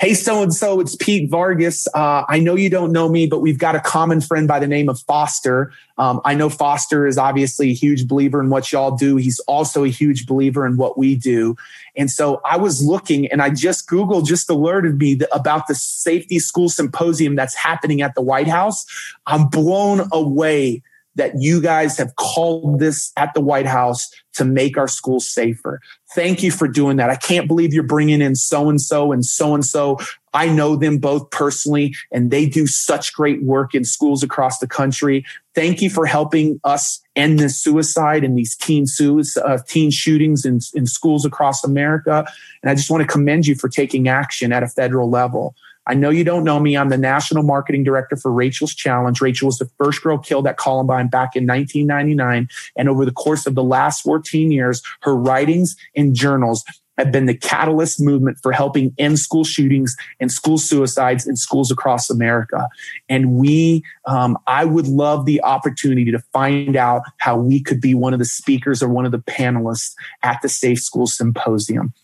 [0.00, 1.88] Hey, so and so, it's Pete Vargas.
[1.92, 4.68] Uh, I know you don't know me, but we've got a common friend by the
[4.68, 5.72] name of Foster.
[5.96, 9.16] Um, I know Foster is obviously a huge believer in what y'all do.
[9.16, 11.56] He's also a huge believer in what we do.
[11.96, 16.38] And so I was looking and I just Googled just alerted me about the safety
[16.38, 18.86] school symposium that's happening at the White House.
[19.26, 20.80] I'm blown away
[21.18, 25.80] that you guys have called this at the White House to make our schools safer.
[26.14, 27.10] Thank you for doing that.
[27.10, 29.98] I can't believe you're bringing in so and so and so and so.
[30.32, 34.68] I know them both personally, and they do such great work in schools across the
[34.68, 35.24] country.
[35.54, 40.44] Thank you for helping us end this suicide and these teen suicide, uh, teen shootings
[40.44, 42.24] in, in schools across America.
[42.62, 45.56] And I just want to commend you for taking action at a federal level.
[45.88, 46.76] I know you don't know me.
[46.76, 49.20] I'm the national marketing director for Rachel's Challenge.
[49.20, 52.48] Rachel was the first girl killed at Columbine back in 1999.
[52.76, 56.62] And over the course of the last 14 years, her writings and journals
[56.98, 61.70] have been the catalyst movement for helping end school shootings and school suicides in schools
[61.70, 62.68] across America.
[63.08, 67.94] And we, um, I would love the opportunity to find out how we could be
[67.94, 71.94] one of the speakers or one of the panelists at the Safe School Symposium.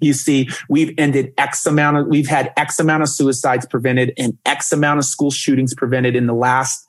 [0.00, 4.36] You see, we've ended X amount of, we've had X amount of suicides prevented and
[4.44, 6.85] X amount of school shootings prevented in the last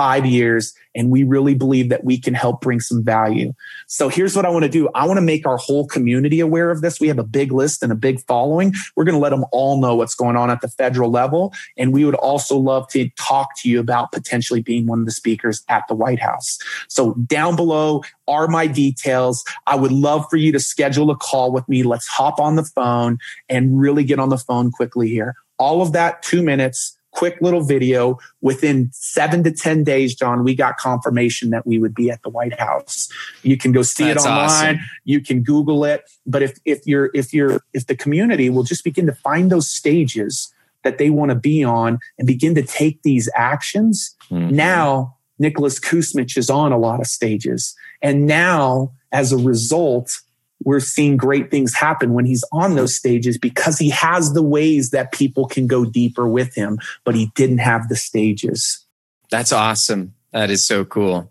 [0.00, 0.72] five years.
[0.94, 3.52] And we really believe that we can help bring some value.
[3.86, 4.88] So here's what I want to do.
[4.94, 6.98] I want to make our whole community aware of this.
[6.98, 8.72] We have a big list and a big following.
[8.96, 11.52] We're going to let them all know what's going on at the federal level.
[11.76, 15.12] And we would also love to talk to you about potentially being one of the
[15.12, 16.58] speakers at the White House.
[16.88, 19.44] So down below are my details.
[19.66, 21.82] I would love for you to schedule a call with me.
[21.82, 23.18] Let's hop on the phone
[23.50, 25.34] and really get on the phone quickly here.
[25.58, 28.18] All of that two minutes quick little video.
[28.40, 32.28] Within seven to 10 days, Jon, we got confirmation that we would be at the
[32.28, 33.08] White House.
[33.42, 34.76] You can go see That's it online.
[34.76, 34.80] Awesome.
[35.04, 36.10] You can Google it.
[36.26, 39.68] But if, if you're, if you're, if the community will just begin to find those
[39.68, 40.52] stages
[40.82, 44.54] that they want to be on and begin to take these actions, mm-hmm.
[44.54, 47.74] now Nicholas Kusmich is on a lot of stages.
[48.02, 50.20] And now as a result,
[50.64, 54.90] we're seeing great things happen when he's on those stages because he has the ways
[54.90, 58.86] that people can go deeper with him, but he didn't have the stages.
[59.30, 60.14] That's awesome.
[60.32, 61.30] That is so cool.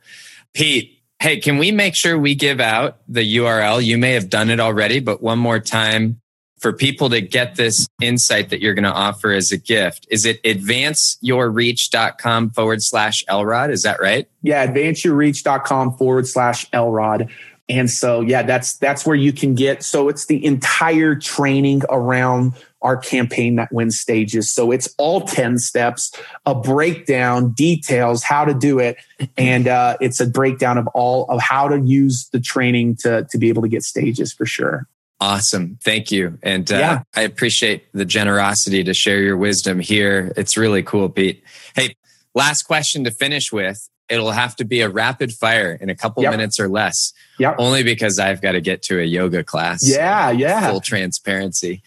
[0.53, 3.83] Pete, hey, can we make sure we give out the URL?
[3.83, 6.21] You may have done it already, but one more time
[6.59, 10.05] for people to get this insight that you're going to offer as a gift.
[10.09, 13.71] Is it advanceyourreach.com forward slash Elrod?
[13.71, 14.27] Is that right?
[14.43, 17.29] Yeah, advanceyourreach.com forward slash Elrod.
[17.69, 19.83] And so, yeah, that's, that's where you can get.
[19.83, 24.49] So it's the entire training around our campaign that wins stages.
[24.49, 26.11] So it's all 10 steps,
[26.45, 28.97] a breakdown, details, how to do it.
[29.37, 33.37] And uh, it's a breakdown of all of how to use the training to, to
[33.37, 34.87] be able to get stages for sure.
[35.21, 35.77] Awesome.
[35.83, 36.39] Thank you.
[36.41, 37.03] And uh, yeah.
[37.15, 40.31] I appreciate the generosity to share your wisdom here.
[40.37, 41.43] It's really cool, Pete.
[41.75, 41.95] Hey,
[42.33, 46.23] last question to finish with it'll have to be a rapid fire in a couple
[46.23, 46.31] yep.
[46.31, 47.13] minutes or less.
[47.37, 47.55] Yep.
[47.59, 49.87] Only because I've got to get to a yoga class.
[49.87, 50.69] Yeah, yeah.
[50.69, 51.83] Full transparency.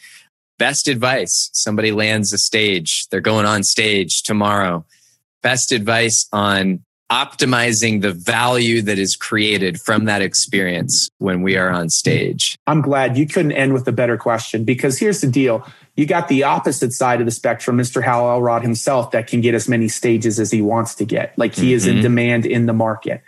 [0.59, 1.51] Best advice.
[1.53, 3.09] Somebody lands a stage.
[3.09, 4.85] They're going on stage tomorrow.
[5.43, 11.71] Best advice on optimizing the value that is created from that experience when we are
[11.71, 12.57] on stage.
[12.67, 15.67] I'm glad you couldn't end with a better question because here's the deal.
[15.95, 18.03] You got the opposite side of the spectrum, Mr.
[18.03, 21.39] Hal Elrod himself, that can get as many stages as he wants to get.
[21.39, 21.75] Like he mm-hmm.
[21.75, 22.03] is in mm-hmm.
[22.03, 23.23] demand in the market.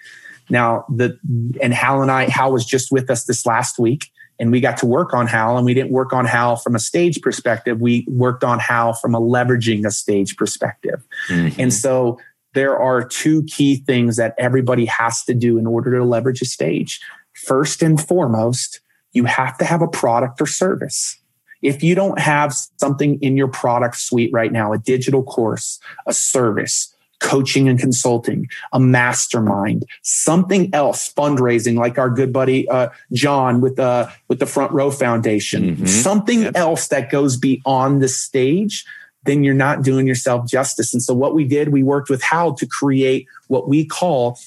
[0.48, 1.18] Now, the
[1.62, 4.78] and Hal and I, Hal was just with us this last week, and we got
[4.78, 7.80] to work on Hal, and we didn't work on Hal from a stage perspective.
[7.80, 11.02] We worked on Hal from a leveraging a stage perspective.
[11.28, 11.60] Mm-hmm.
[11.60, 12.18] And so
[12.54, 16.46] there are two key things that everybody has to do in order to leverage a
[16.46, 17.00] stage.
[17.32, 18.80] First and foremost,
[19.12, 21.18] you have to have a product or service.
[21.62, 26.12] If you don't have something in your product suite right now, a digital course, a
[26.12, 33.60] service, coaching and consulting, a mastermind, something else, fundraising, like our good buddy uh, Jon
[33.62, 35.86] with the uh, with the Front Row Foundation, mm-hmm.
[35.86, 38.84] something else that goes beyond the stage
[39.24, 40.92] then you're not doing yourself justice.
[40.92, 44.38] And so what we did, we worked with Hal to create what we call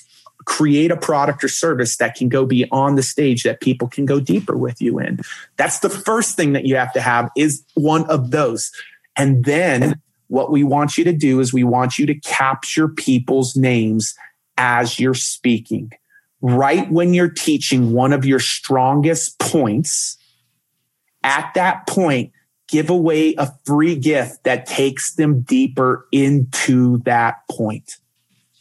[0.48, 4.18] create a product or service that can go beyond the stage that people can go
[4.18, 5.20] deeper with you in.
[5.58, 8.72] That's the first thing that you have to have is one of those.
[9.18, 13.58] And then what we want you to do is we want you to capture people's
[13.58, 14.16] names
[14.58, 15.92] as you're speaking.
[16.40, 20.18] Right when you're teaching one of your strongest points,
[21.24, 22.32] at that point,
[22.68, 27.98] give away a free gift that takes them deeper into that point.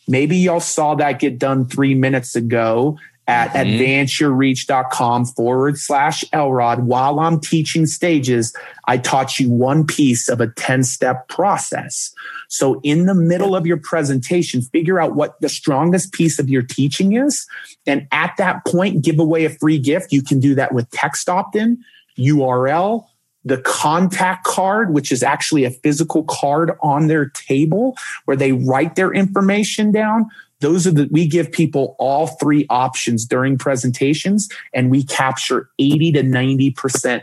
[0.08, 2.96] Maybe y'all saw that get done three minutes ago
[3.28, 3.82] at mm-hmm.
[3.82, 6.84] advanceyourreach.com forward slash Elrod.
[6.84, 8.54] While I'm teaching stages,
[8.86, 12.12] I taught you one piece of a 10 step process.
[12.48, 16.62] So in the middle of your presentation, figure out what the strongest piece of your
[16.62, 17.46] teaching is.
[17.86, 20.12] And at that point, give away a free gift.
[20.12, 21.82] You can do that with text opt in,
[22.16, 23.06] URL,
[23.46, 28.96] the contact card, which is actually a physical card on their table where they write
[28.96, 30.28] their information down.
[30.60, 36.12] Those are the, we give people all three options during presentations and we capture 80
[36.12, 37.22] to 90%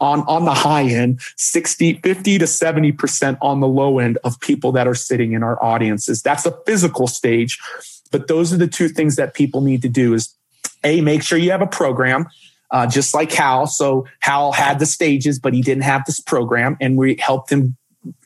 [0.00, 4.72] on, on the high end, 60, 50 to 70% on the low end of people
[4.72, 6.22] that are sitting in our audiences.
[6.22, 7.60] That's a physical stage.
[8.10, 10.34] But those are the two things that people need to do is
[10.82, 12.26] a, make sure you have a program
[12.72, 13.66] uh, just like Hal.
[13.66, 17.76] So Hal had the stages, but he didn't have this program, and we helped him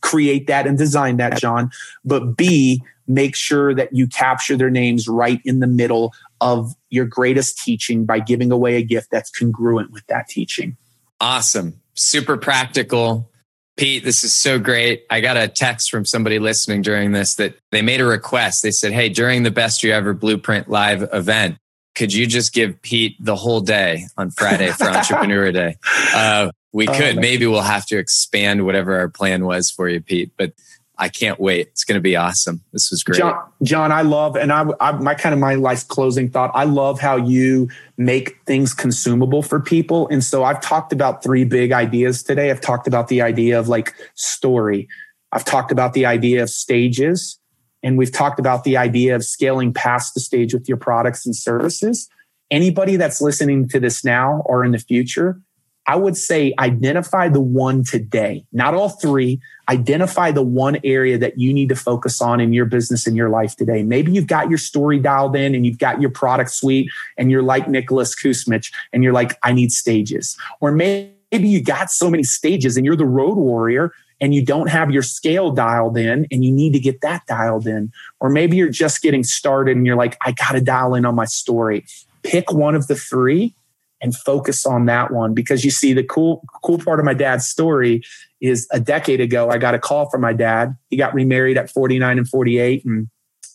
[0.01, 1.71] create that and design that, Jon.
[2.05, 7.07] But B, make sure that you capture their names right in the middle of your
[7.07, 10.77] greatest teaching by giving away a gift that's congruent with that teaching.
[11.21, 11.81] Awesome.
[11.95, 13.31] Super practical.
[13.77, 15.05] Pete, this is so great.
[15.11, 18.63] I got a text from somebody listening during this that they made a request.
[18.63, 21.59] They said, Hey, during the Best Year Ever Blueprint live event,
[21.97, 25.77] could you just give Pete the whole day on Friday for Entrepreneur Day?
[26.15, 27.17] Uh, we oh, could.
[27.17, 30.31] Maybe we'll have to expand whatever our plan was for you, Pete.
[30.37, 30.53] But
[30.99, 31.69] I can't wait.
[31.69, 32.63] It's going to be awesome.
[32.73, 33.19] This was great.
[33.19, 36.51] Jon, Jon I love, and I, I, my kind of my life closing thought.
[36.55, 40.07] I love how you make things consumable for people.
[40.09, 42.51] And so I've talked about three big ideas today.
[42.51, 44.89] I've talked about the idea of like story.
[45.33, 47.39] I've talked about the idea of stages.
[47.87, 51.37] And we've talked about the idea of scaling past the stage with your products and
[51.37, 52.09] services.
[52.51, 55.41] Anybody that's listening to this now or in the future,
[55.87, 59.41] I would say identify the one today, not all three.
[59.69, 63.29] Identify the one area that you need to focus on in your business and your
[63.29, 63.85] life today.
[63.85, 67.45] Maybe you've got your story dialed in and you've got your product suite and you're
[67.45, 70.37] like Nicholas Kusmich and you're like, I need stages.
[70.61, 74.69] Or maybe you got so many stages and you're the road warrior and you don't
[74.69, 77.93] have your scale dialed in and you need to get that dialed in.
[78.21, 81.15] Or maybe you're just getting started and you're like, I got to dial in on
[81.15, 81.85] my story.
[82.23, 83.55] Pick one of the three
[84.01, 87.47] and focus on that one because you see the cool cool part of my dad's
[87.47, 88.03] story
[88.41, 90.77] is a decade ago I got a call from my dad.
[90.91, 93.09] He got remarried at 49 and 48 and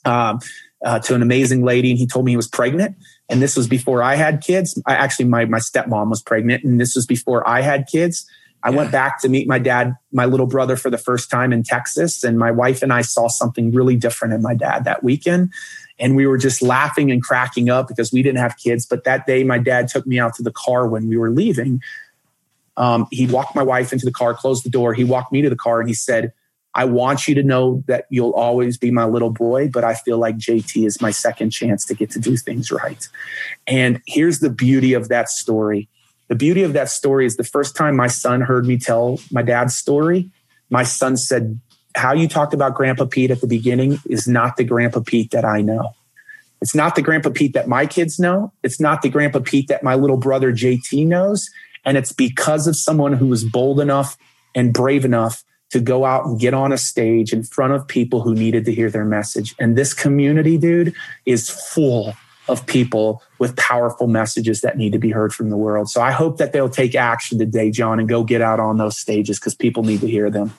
[0.06, 0.40] um,
[0.84, 2.96] uh, to an amazing lady and he told me he was pregnant
[3.32, 4.80] and this was before I had kids.
[4.86, 8.28] I actually my my stepmom was pregnant and this was before I had kids
[8.64, 8.78] I yeah.
[8.78, 12.24] went back to meet my dad, my little brother for the first time in Texas.
[12.24, 15.52] And my wife and I saw something really different in my dad that weekend.
[16.00, 18.86] And we were just laughing and cracking up because we didn't have kids.
[18.86, 21.82] But that day, my dad took me out to the car when we were leaving.
[22.78, 24.94] Um, he walked my wife into the car, closed the door.
[24.94, 26.32] He walked me to the car and he said,
[26.74, 30.18] I want you to know that you'll always be my little boy, but I feel
[30.18, 33.08] like JT is my second chance to get to do things right.
[33.68, 35.90] And here's the beauty of that story
[36.32, 39.42] the beauty of that story is the first time my son heard me tell my
[39.42, 40.32] dad's story,
[40.70, 41.60] my son said,
[41.94, 45.44] How you talked about Grandpa Pete at the beginning is not the Grandpa Pete that
[45.44, 45.94] I know.
[46.62, 48.54] It's not the Grandpa Pete that my kids know.
[48.64, 51.50] It's not the Grandpa Pete that my little brother JT knows.
[51.84, 54.18] And it's because of someone who was bold enough
[54.56, 58.22] and brave enough to go out and get on a stage in front of people
[58.22, 59.56] who needed to hear their message.
[59.60, 60.94] And this community, dude,
[61.26, 62.14] is full
[62.48, 65.90] of people with powerful messages that need to be heard from the world.
[65.90, 68.98] So I hope that they'll take action today, Jon, and go get out on those
[68.98, 70.54] stages because people need to hear them.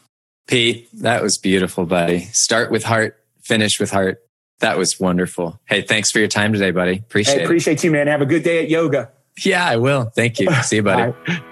[0.47, 2.21] Pete, that was beautiful, buddy.
[2.33, 4.23] Start with heart, finish with heart.
[4.61, 5.61] That was wonderful.
[5.67, 6.99] Hey, thanks for your time today, buddy.
[6.99, 7.85] Appreciate hey, appreciate it.
[7.85, 8.07] you, man.
[8.07, 9.11] Have a good day at yoga.
[9.45, 10.05] Yeah, I will.
[10.07, 10.53] Thank you.
[10.63, 11.13] See you, buddy.